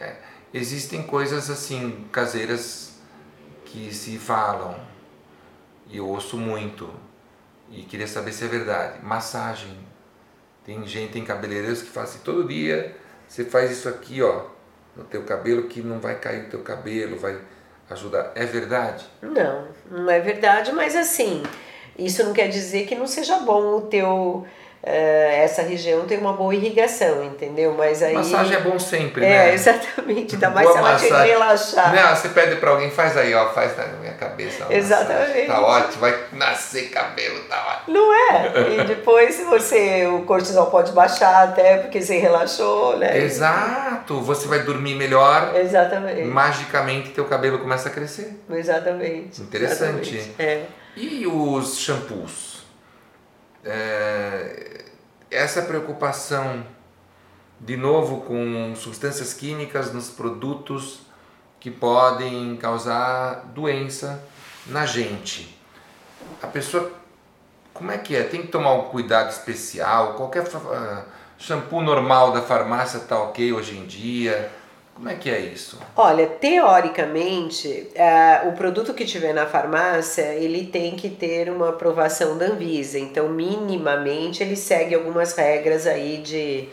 [0.00, 0.14] É.
[0.52, 2.94] Existem coisas assim, caseiras,
[3.64, 4.74] que se falam,
[5.88, 6.92] e eu ouço muito,
[7.70, 8.98] e queria saber se é verdade.
[9.02, 9.78] Massagem.
[10.64, 12.96] Tem gente, tem cabeleireiros que fazem assim, todo dia,
[13.26, 14.46] você faz isso aqui, ó
[14.96, 17.38] no teu cabelo que não vai cair o teu cabelo, vai
[17.88, 18.32] ajudar.
[18.34, 19.06] É verdade?
[19.22, 21.42] Não, não é verdade, mas assim,
[22.04, 24.46] isso não quer dizer que não seja bom o teu
[24.82, 27.74] Uh, essa região tem uma boa irrigação, entendeu?
[27.76, 28.14] Mas aí.
[28.14, 29.50] Massagem é bom sempre, é, né?
[29.50, 30.36] É, exatamente.
[30.36, 31.94] Ainda mais se ela te relaxar.
[31.94, 34.64] Não, você pede pra alguém, faz aí, ó, faz na minha cabeça.
[34.70, 35.20] Exatamente.
[35.20, 35.46] Massagem.
[35.48, 37.94] Tá ótimo, vai nascer cabelo, tá ótimo.
[37.94, 38.80] Não é?
[38.80, 43.18] E depois você, o cortisol pode baixar até porque você relaxou, né?
[43.18, 45.54] Exato, você vai dormir melhor.
[45.56, 46.22] Exatamente.
[46.22, 48.32] Magicamente teu cabelo começa a crescer.
[48.50, 49.42] Exatamente.
[49.42, 50.16] Interessante.
[50.16, 50.34] Exatamente.
[50.38, 50.79] É.
[50.96, 52.60] E os shampoos?
[53.64, 54.84] é,
[55.30, 56.64] essa preocupação,
[57.58, 61.00] de novo, com substâncias químicas nos produtos
[61.58, 64.22] que podem causar doença
[64.66, 65.56] na gente.
[66.42, 66.90] A pessoa,
[67.74, 68.22] como é que é?
[68.22, 70.14] Tem que tomar um cuidado especial?
[70.14, 71.04] Qualquer uh,
[71.38, 74.50] shampoo normal da farmácia está ok hoje em dia?
[74.94, 75.78] Como é que é isso?
[75.96, 82.36] Olha, teoricamente, uh, o produto que tiver na farmácia, ele tem que ter uma aprovação
[82.36, 82.98] da Anvisa.
[82.98, 86.68] Então, minimamente, ele segue algumas regras aí de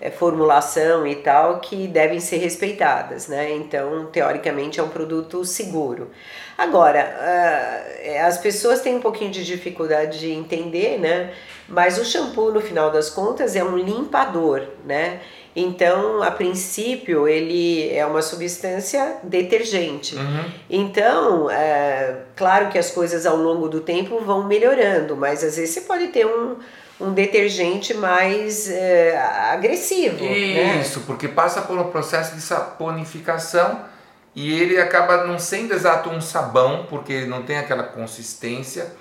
[0.00, 3.52] é, formulação e tal que devem ser respeitadas, né?
[3.52, 6.10] Então, teoricamente, é um produto seguro.
[6.56, 11.34] Agora, uh, as pessoas têm um pouquinho de dificuldade de entender, né?
[11.68, 15.20] Mas o shampoo, no final das contas, é um limpador, né?
[15.60, 20.14] Então, a princípio, ele é uma substância detergente.
[20.14, 20.44] Uhum.
[20.70, 25.74] Então, é, claro que as coisas ao longo do tempo vão melhorando, mas às vezes
[25.74, 26.56] você pode ter um,
[27.00, 29.18] um detergente mais é,
[29.50, 30.24] agressivo.
[30.24, 30.78] Né?
[30.80, 31.04] Isso, né?
[31.08, 33.84] porque passa por um processo de saponificação
[34.36, 38.92] e ele acaba não sendo exato um sabão, porque ele não tem aquela consistência.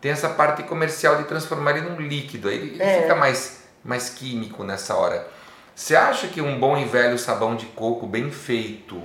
[0.00, 3.02] Tem essa parte comercial de transformar ele num líquido, aí ele é.
[3.02, 5.41] fica mais, mais químico nessa hora.
[5.74, 9.02] Você acha que um bom e velho sabão de coco bem feito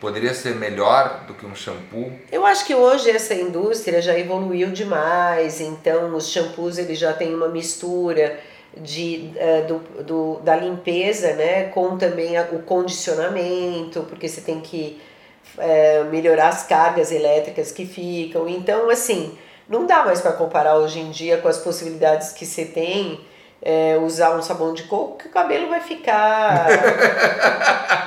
[0.00, 2.10] poderia ser melhor do que um shampoo?
[2.30, 7.32] Eu acho que hoje essa indústria já evoluiu demais, então os shampoos eles já têm
[7.32, 8.40] uma mistura
[8.76, 14.60] de, uh, do, do, da limpeza, né, com também a, o condicionamento, porque você tem
[14.60, 15.00] que
[15.56, 18.48] uh, melhorar as cargas elétricas que ficam.
[18.48, 19.38] Então, assim,
[19.68, 23.20] não dá mais para comparar hoje em dia com as possibilidades que você tem
[23.62, 26.66] é, usar um sabão de coco, que o cabelo vai ficar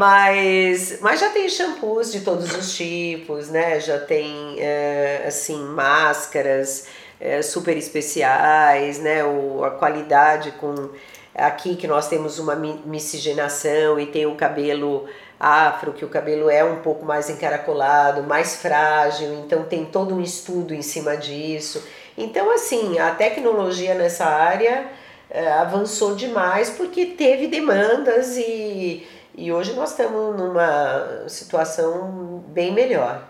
[0.00, 3.78] Mas, mas já tem shampoos de todos os tipos, né?
[3.78, 6.86] Já tem, é, assim, máscaras
[7.20, 9.22] é, super especiais, né?
[9.22, 10.88] O, a qualidade com...
[11.34, 15.06] Aqui que nós temos uma miscigenação e tem o cabelo
[15.38, 20.20] afro, que o cabelo é um pouco mais encaracolado, mais frágil, então tem todo um
[20.22, 21.86] estudo em cima disso.
[22.22, 24.86] Então, assim, a tecnologia nessa área
[25.30, 33.22] é, avançou demais porque teve demandas e, e hoje nós estamos numa situação bem melhor.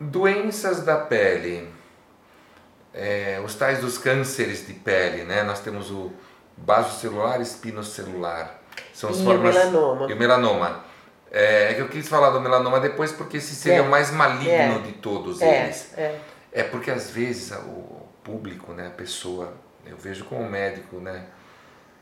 [0.00, 1.68] Doenças da pele,
[2.92, 5.42] é, os tais dos cânceres de pele, né?
[5.44, 6.12] Nós temos o
[6.56, 8.58] basocelular, espinocelular,
[8.92, 10.06] são as e formas o melanoma.
[10.10, 10.84] E o melanoma.
[11.30, 13.82] É, é, que eu quis falar do melanoma depois porque esse seria é.
[13.82, 14.78] o mais maligno é.
[14.78, 15.92] de todos é, eles.
[15.96, 16.18] É.
[16.52, 19.54] é porque às vezes o público, né, a pessoa,
[19.86, 21.26] eu vejo como médico, né,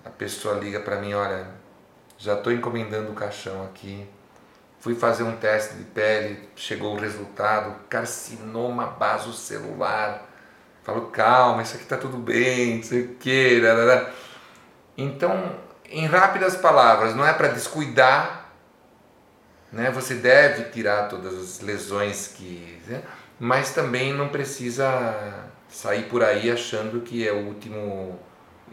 [0.04, 1.48] a pessoa liga para mim, olha,
[2.18, 4.08] já estou encomendando o caixão aqui,
[4.78, 10.22] fui fazer um teste de pele, chegou o resultado, carcinoma basocelular.
[10.84, 13.60] Falo, calma, isso aqui está tudo bem, não sei o que.
[14.96, 15.58] Então,
[15.90, 18.52] em rápidas palavras, não é para descuidar,
[19.72, 19.90] né?
[19.90, 23.02] Você deve tirar todas as lesões que, né?
[23.38, 28.18] Mas também não precisa sair por aí achando que é o último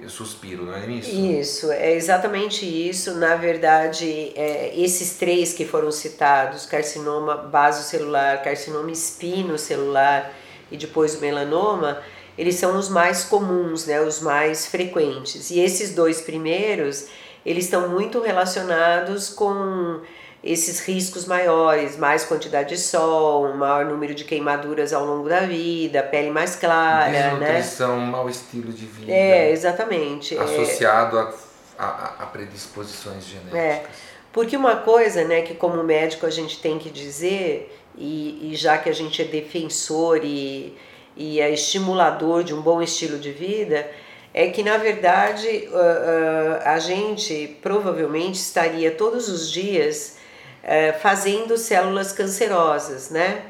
[0.07, 1.11] suspiro, não é isso?
[1.11, 3.15] Isso, é exatamente isso.
[3.15, 10.31] Na verdade, é, esses três que foram citados, carcinoma basocelular, carcinoma espinocelular
[10.71, 12.01] e depois o melanoma,
[12.37, 15.51] eles são os mais comuns, né, os mais frequentes.
[15.51, 17.07] E esses dois primeiros,
[17.45, 20.01] eles estão muito relacionados com
[20.43, 25.41] esses riscos maiores, mais quantidade de sol, um maior número de queimaduras ao longo da
[25.41, 28.05] vida, pele mais clara, Desnutrição, né?
[28.07, 29.11] mau estilo de vida.
[29.11, 30.37] É, exatamente.
[30.37, 31.33] Associado é...
[31.77, 33.59] a, a, a, predisposições genéticas.
[33.59, 33.85] É,
[34.33, 38.77] porque uma coisa, né, que como médico a gente tem que dizer, e, e já
[38.77, 40.75] que a gente é defensor e
[41.15, 43.89] e é estimulador de um bom estilo de vida,
[44.33, 45.69] é que na verdade
[46.65, 50.17] a gente provavelmente estaria todos os dias
[50.63, 53.43] uh, fazendo células cancerosas, né?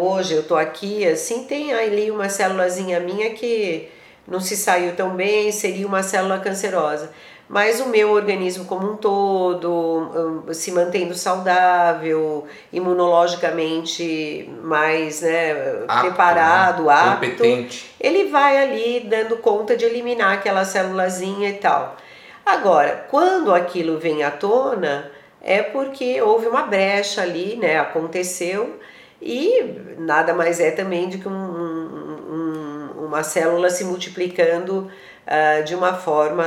[0.00, 3.86] hoje eu tô aqui, assim, tem ali uma célulazinha minha que
[4.26, 7.10] não se saiu tão bem, seria uma célula cancerosa
[7.48, 15.52] mas o meu organismo como um todo, hum, se mantendo saudável, imunologicamente mais né,
[15.86, 16.92] apto, preparado, né?
[16.92, 17.94] apto, competente.
[18.00, 21.96] ele vai ali dando conta de eliminar aquela célulazinha e tal.
[22.44, 25.10] Agora, quando aquilo vem à tona,
[25.46, 28.80] é porque houve uma brecha ali, né, aconteceu,
[29.22, 29.62] e
[29.96, 34.90] nada mais é também do que um, um, uma célula se multiplicando
[35.24, 36.44] uh, de uma forma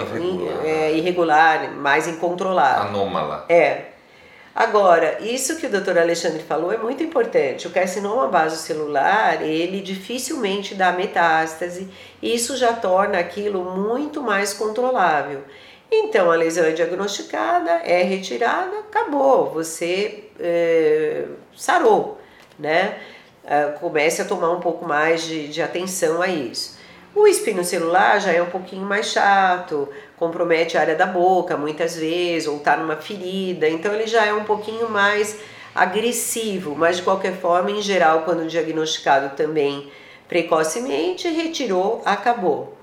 [0.00, 0.20] irregular.
[0.20, 2.88] In, é, irregular, mais incontrolável.
[2.88, 3.46] Anômala.
[3.48, 3.82] É.
[4.52, 7.68] Agora, isso que o doutor Alexandre falou é muito importante.
[7.68, 11.88] O carcinoma basocelular, ele dificilmente dá metástase,
[12.20, 15.44] e isso já torna aquilo muito mais controlável.
[15.92, 21.24] Então, a lesão é diagnosticada, é retirada, acabou, você é,
[21.56, 22.20] sarou,
[22.58, 22.98] né?
[23.42, 26.78] Uh, comece a tomar um pouco mais de, de atenção a isso.
[27.14, 31.96] O espino celular já é um pouquinho mais chato, compromete a área da boca muitas
[31.96, 35.40] vezes, ou está numa ferida, então ele já é um pouquinho mais
[35.74, 39.90] agressivo, mas de qualquer forma, em geral, quando diagnosticado também
[40.28, 42.79] precocemente, retirou, acabou.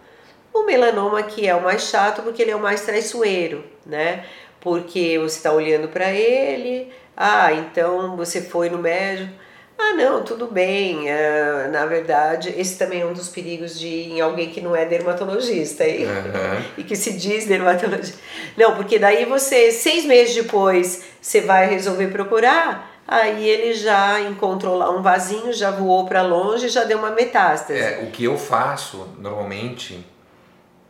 [0.60, 4.26] O melanoma que é o mais chato porque ele é o mais traiçoeiro, né?
[4.60, 9.32] Porque você está olhando para ele, ah, então você foi no médico,
[9.80, 11.05] ah, não, tudo bem.
[11.05, 14.86] Uh, na verdade, esse também é um dos perigos de em alguém que não é
[14.86, 16.62] dermatologista e, uhum.
[16.80, 18.18] e que se diz dermatologista.
[18.58, 24.76] Não, porque daí você, seis meses depois, você vai resolver procurar, aí ele já encontrou
[24.76, 27.80] lá um vasinho, já voou para longe, já deu uma metástase.
[27.80, 30.03] É, o que eu faço normalmente,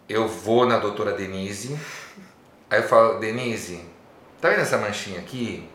[0.07, 1.77] eu vou na doutora Denise,
[2.69, 3.83] aí eu falo, Denise,
[4.41, 5.67] tá vendo essa manchinha aqui?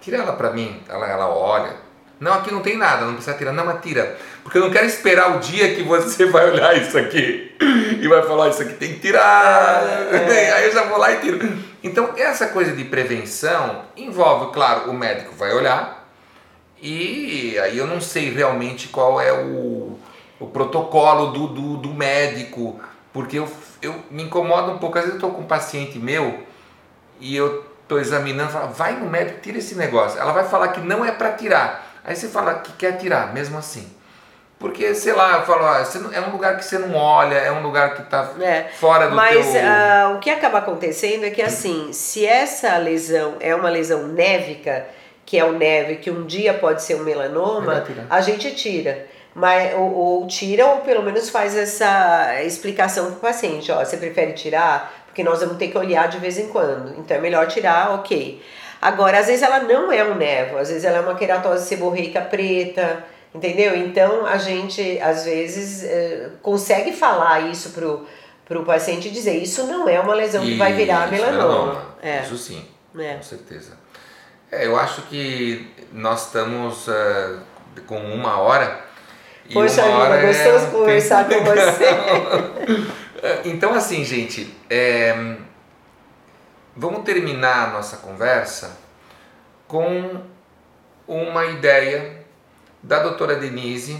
[0.00, 0.82] Tira ela para mim.
[0.88, 1.88] Ela, ela olha
[2.20, 3.52] não, aqui não tem nada, não precisa tirar.
[3.52, 4.16] Não, mas tira.
[4.42, 7.54] Porque eu não quero esperar o dia que você vai olhar isso aqui
[8.00, 9.84] e vai falar: Isso aqui tem que tirar.
[10.12, 10.52] É.
[10.54, 11.38] Aí eu já vou lá e tiro.
[11.82, 15.96] Então, essa coisa de prevenção envolve, claro, o médico vai olhar
[16.80, 19.98] e aí eu não sei realmente qual é o,
[20.38, 22.80] o protocolo do, do, do médico,
[23.18, 23.48] porque eu,
[23.82, 24.96] eu me incomodo um pouco.
[24.96, 26.38] Às vezes eu estou com um paciente meu
[27.18, 30.20] e eu estou examinando, falo, vai no médico, tira esse negócio.
[30.20, 31.98] Ela vai falar que não é para tirar.
[32.04, 33.92] Aí você fala que quer tirar, mesmo assim.
[34.56, 37.60] Porque, sei lá, eu falo, ah, é um lugar que você não olha, é um
[37.60, 39.62] lugar que está é, fora do mas, teu...
[39.62, 44.06] Mas uh, o que acaba acontecendo é que, assim, se essa lesão é uma lesão
[44.06, 44.86] névica,
[45.26, 49.08] que é o neve, que um dia pode ser um melanoma, a gente tira.
[49.38, 53.70] Mas, ou, ou, tira, ou pelo menos faz essa explicação para o paciente.
[53.70, 54.92] Ó, você prefere tirar?
[55.06, 56.98] Porque nós vamos ter que olhar de vez em quando.
[56.98, 58.42] Então é melhor tirar, ok.
[58.82, 62.20] Agora, às vezes ela não é um nevo, às vezes ela é uma queratose seborreica
[62.20, 63.76] preta, Entendeu?
[63.76, 68.06] Então a gente às vezes é, consegue falar isso pro,
[68.46, 71.94] pro paciente e dizer isso não é uma lesão que vai virar melanoma.
[72.02, 72.22] É.
[72.22, 72.64] Isso sim,
[72.98, 73.14] é.
[73.14, 73.76] com certeza.
[74.50, 77.40] É, eu acho que nós estamos uh,
[77.86, 78.87] com uma hora.
[79.52, 82.88] Poxa, hora é gostoso é conversar com você.
[83.48, 85.36] então assim, gente, é,
[86.76, 88.78] vamos terminar a nossa conversa
[89.66, 90.22] com
[91.06, 92.24] uma ideia
[92.82, 93.98] da doutora Denise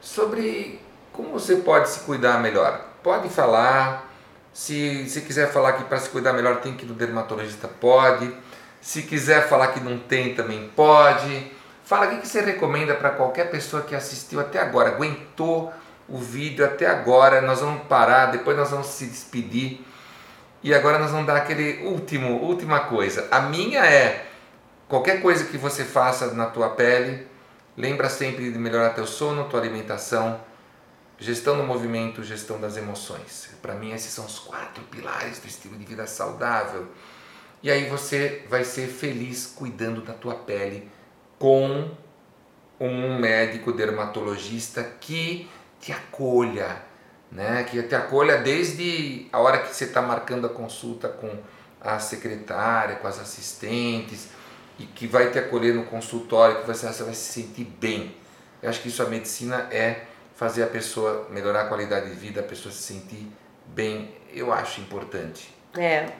[0.00, 0.80] sobre
[1.12, 2.84] como você pode se cuidar melhor.
[3.02, 4.12] Pode falar,
[4.52, 8.32] se, se quiser falar que para se cuidar melhor tem que ir no dermatologista, pode.
[8.80, 11.55] Se quiser falar que não tem, também pode.
[11.86, 15.72] Fala o que você recomenda para qualquer pessoa que assistiu até agora, aguentou
[16.06, 17.40] o vídeo até agora.
[17.40, 19.82] Nós vamos parar, depois nós vamos se despedir.
[20.62, 23.26] E agora nós vamos dar aquele último, última coisa.
[23.30, 24.26] A minha é
[24.86, 27.26] qualquer coisa que você faça na tua pele,
[27.76, 30.40] Lembra sempre de melhorar teu sono, tua alimentação,
[31.18, 33.50] gestão do movimento, gestão das emoções.
[33.60, 36.88] Para mim esses são os quatro pilares do estilo de vida saudável.
[37.62, 40.90] E aí você vai ser feliz cuidando da tua pele
[41.38, 41.90] com
[42.78, 45.48] um médico dermatologista que
[45.80, 46.82] te acolha,
[47.30, 47.64] né?
[47.64, 51.30] Que te acolha desde a hora que você está marcando a consulta com
[51.80, 54.28] a secretária, com as assistentes,
[54.78, 58.14] e que vai te acolher no consultório, que você, você vai se sentir bem.
[58.62, 60.02] Eu acho que isso a medicina é
[60.34, 63.26] fazer a pessoa melhorar a qualidade de vida, a pessoa se sentir
[63.68, 64.14] bem.
[64.32, 65.54] Eu acho importante.
[65.76, 66.12] É.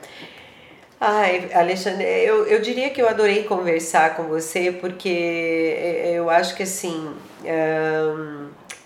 [0.98, 5.08] Ai, Alexandre, eu, eu diria que eu adorei conversar com você, porque
[6.06, 7.14] eu acho que assim,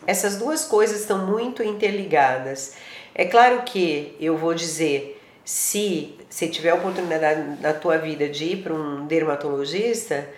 [0.04, 2.74] essas duas coisas estão muito interligadas.
[3.14, 8.44] É claro que eu vou dizer se você tiver a oportunidade na tua vida de
[8.44, 10.28] ir para um dermatologista,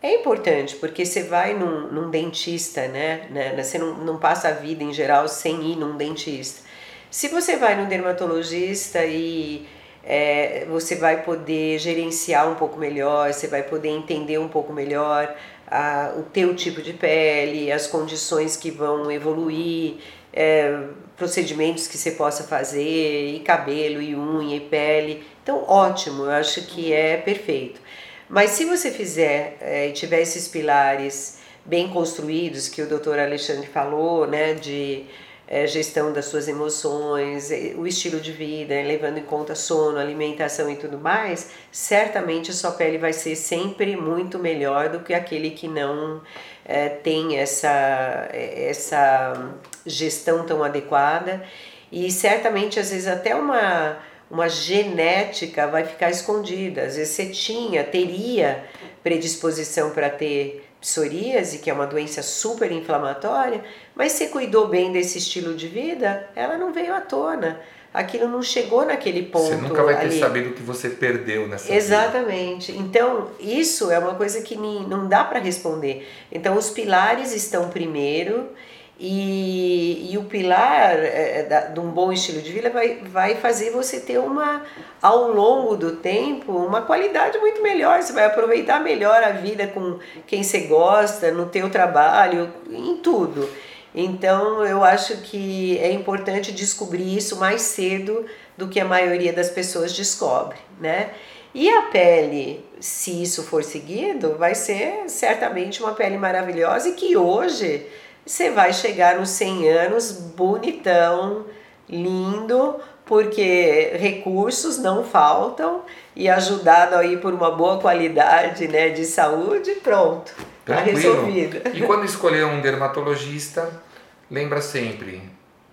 [0.00, 3.26] é importante, porque você vai num, num dentista, né?
[3.30, 3.62] né?
[3.62, 6.62] Você não, não passa a vida em geral sem ir num dentista.
[7.10, 9.66] Se você vai num dermatologista e
[10.06, 15.34] é, você vai poder gerenciar um pouco melhor, você vai poder entender um pouco melhor
[15.66, 19.96] a, o teu tipo de pele, as condições que vão evoluir,
[20.32, 20.80] é,
[21.16, 25.24] procedimentos que você possa fazer, e cabelo, e unha, e pele.
[25.42, 27.80] Então, ótimo, eu acho que é perfeito.
[28.28, 33.66] Mas se você fizer é, e tiver esses pilares bem construídos, que o doutor Alexandre
[33.66, 35.04] falou, né, de
[35.48, 40.76] é, gestão das suas emoções, o estilo de vida, levando em conta sono, alimentação e
[40.76, 45.68] tudo mais, certamente a sua pele vai ser sempre muito melhor do que aquele que
[45.68, 46.20] não
[46.64, 49.52] é, tem essa, essa
[49.84, 51.44] gestão tão adequada
[51.92, 53.98] e certamente às vezes até uma
[54.30, 56.82] uma genética vai ficar escondida.
[56.82, 58.64] Às vezes você tinha, teria
[59.02, 65.18] predisposição para ter psoríase, que é uma doença super inflamatória, mas você cuidou bem desse
[65.18, 67.60] estilo de vida, ela não veio à tona.
[67.92, 69.48] Aquilo não chegou naquele ponto.
[69.48, 70.20] Você nunca vai ter ali.
[70.20, 72.70] sabido o que você perdeu nessa Exatamente.
[72.70, 72.84] Vida.
[72.84, 76.06] Então, isso é uma coisa que não dá para responder.
[76.30, 78.50] Então, os pilares estão primeiro
[78.98, 83.34] e, e o pilar é, é, da, de um bom estilo de vida vai, vai
[83.34, 84.62] fazer você ter uma,
[85.02, 88.02] ao longo do tempo, uma qualidade muito melhor.
[88.02, 93.46] Você vai aproveitar melhor a vida com quem você gosta, no teu trabalho, em tudo.
[93.94, 98.24] Então eu acho que é importante descobrir isso mais cedo
[98.56, 101.10] do que a maioria das pessoas descobre, né?
[101.54, 107.16] E a pele, se isso for seguido, vai ser certamente uma pele maravilhosa e que
[107.16, 107.86] hoje
[108.26, 111.46] você vai chegar nos 100 anos bonitão,
[111.88, 115.82] lindo, porque recursos não faltam
[116.14, 121.60] e ajudado aí por uma boa qualidade né, de saúde, pronto, está resolvido.
[121.72, 123.80] E quando escolher um dermatologista,
[124.28, 125.22] lembra sempre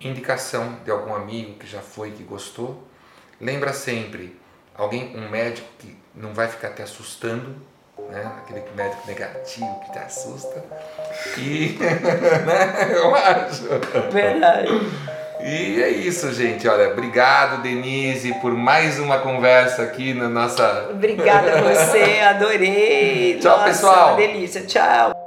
[0.00, 2.82] indicação de algum amigo que já foi, que gostou.
[3.40, 4.38] Lembra sempre
[4.76, 7.56] alguém, um médico que não vai ficar te assustando,
[8.10, 8.32] né?
[8.38, 10.64] Aquele médico negativo que te assusta.
[11.38, 11.76] E,
[12.46, 12.90] né?
[12.94, 13.64] Eu acho.
[14.10, 14.68] Verdade.
[15.40, 16.66] E é isso, gente.
[16.66, 20.88] Olha, obrigado, Denise, por mais uma conversa aqui na nossa.
[20.90, 23.38] Obrigada a você, adorei.
[23.40, 24.08] Tchau, Nossa, pessoal.
[24.08, 24.62] Uma delícia.
[24.62, 25.23] Tchau.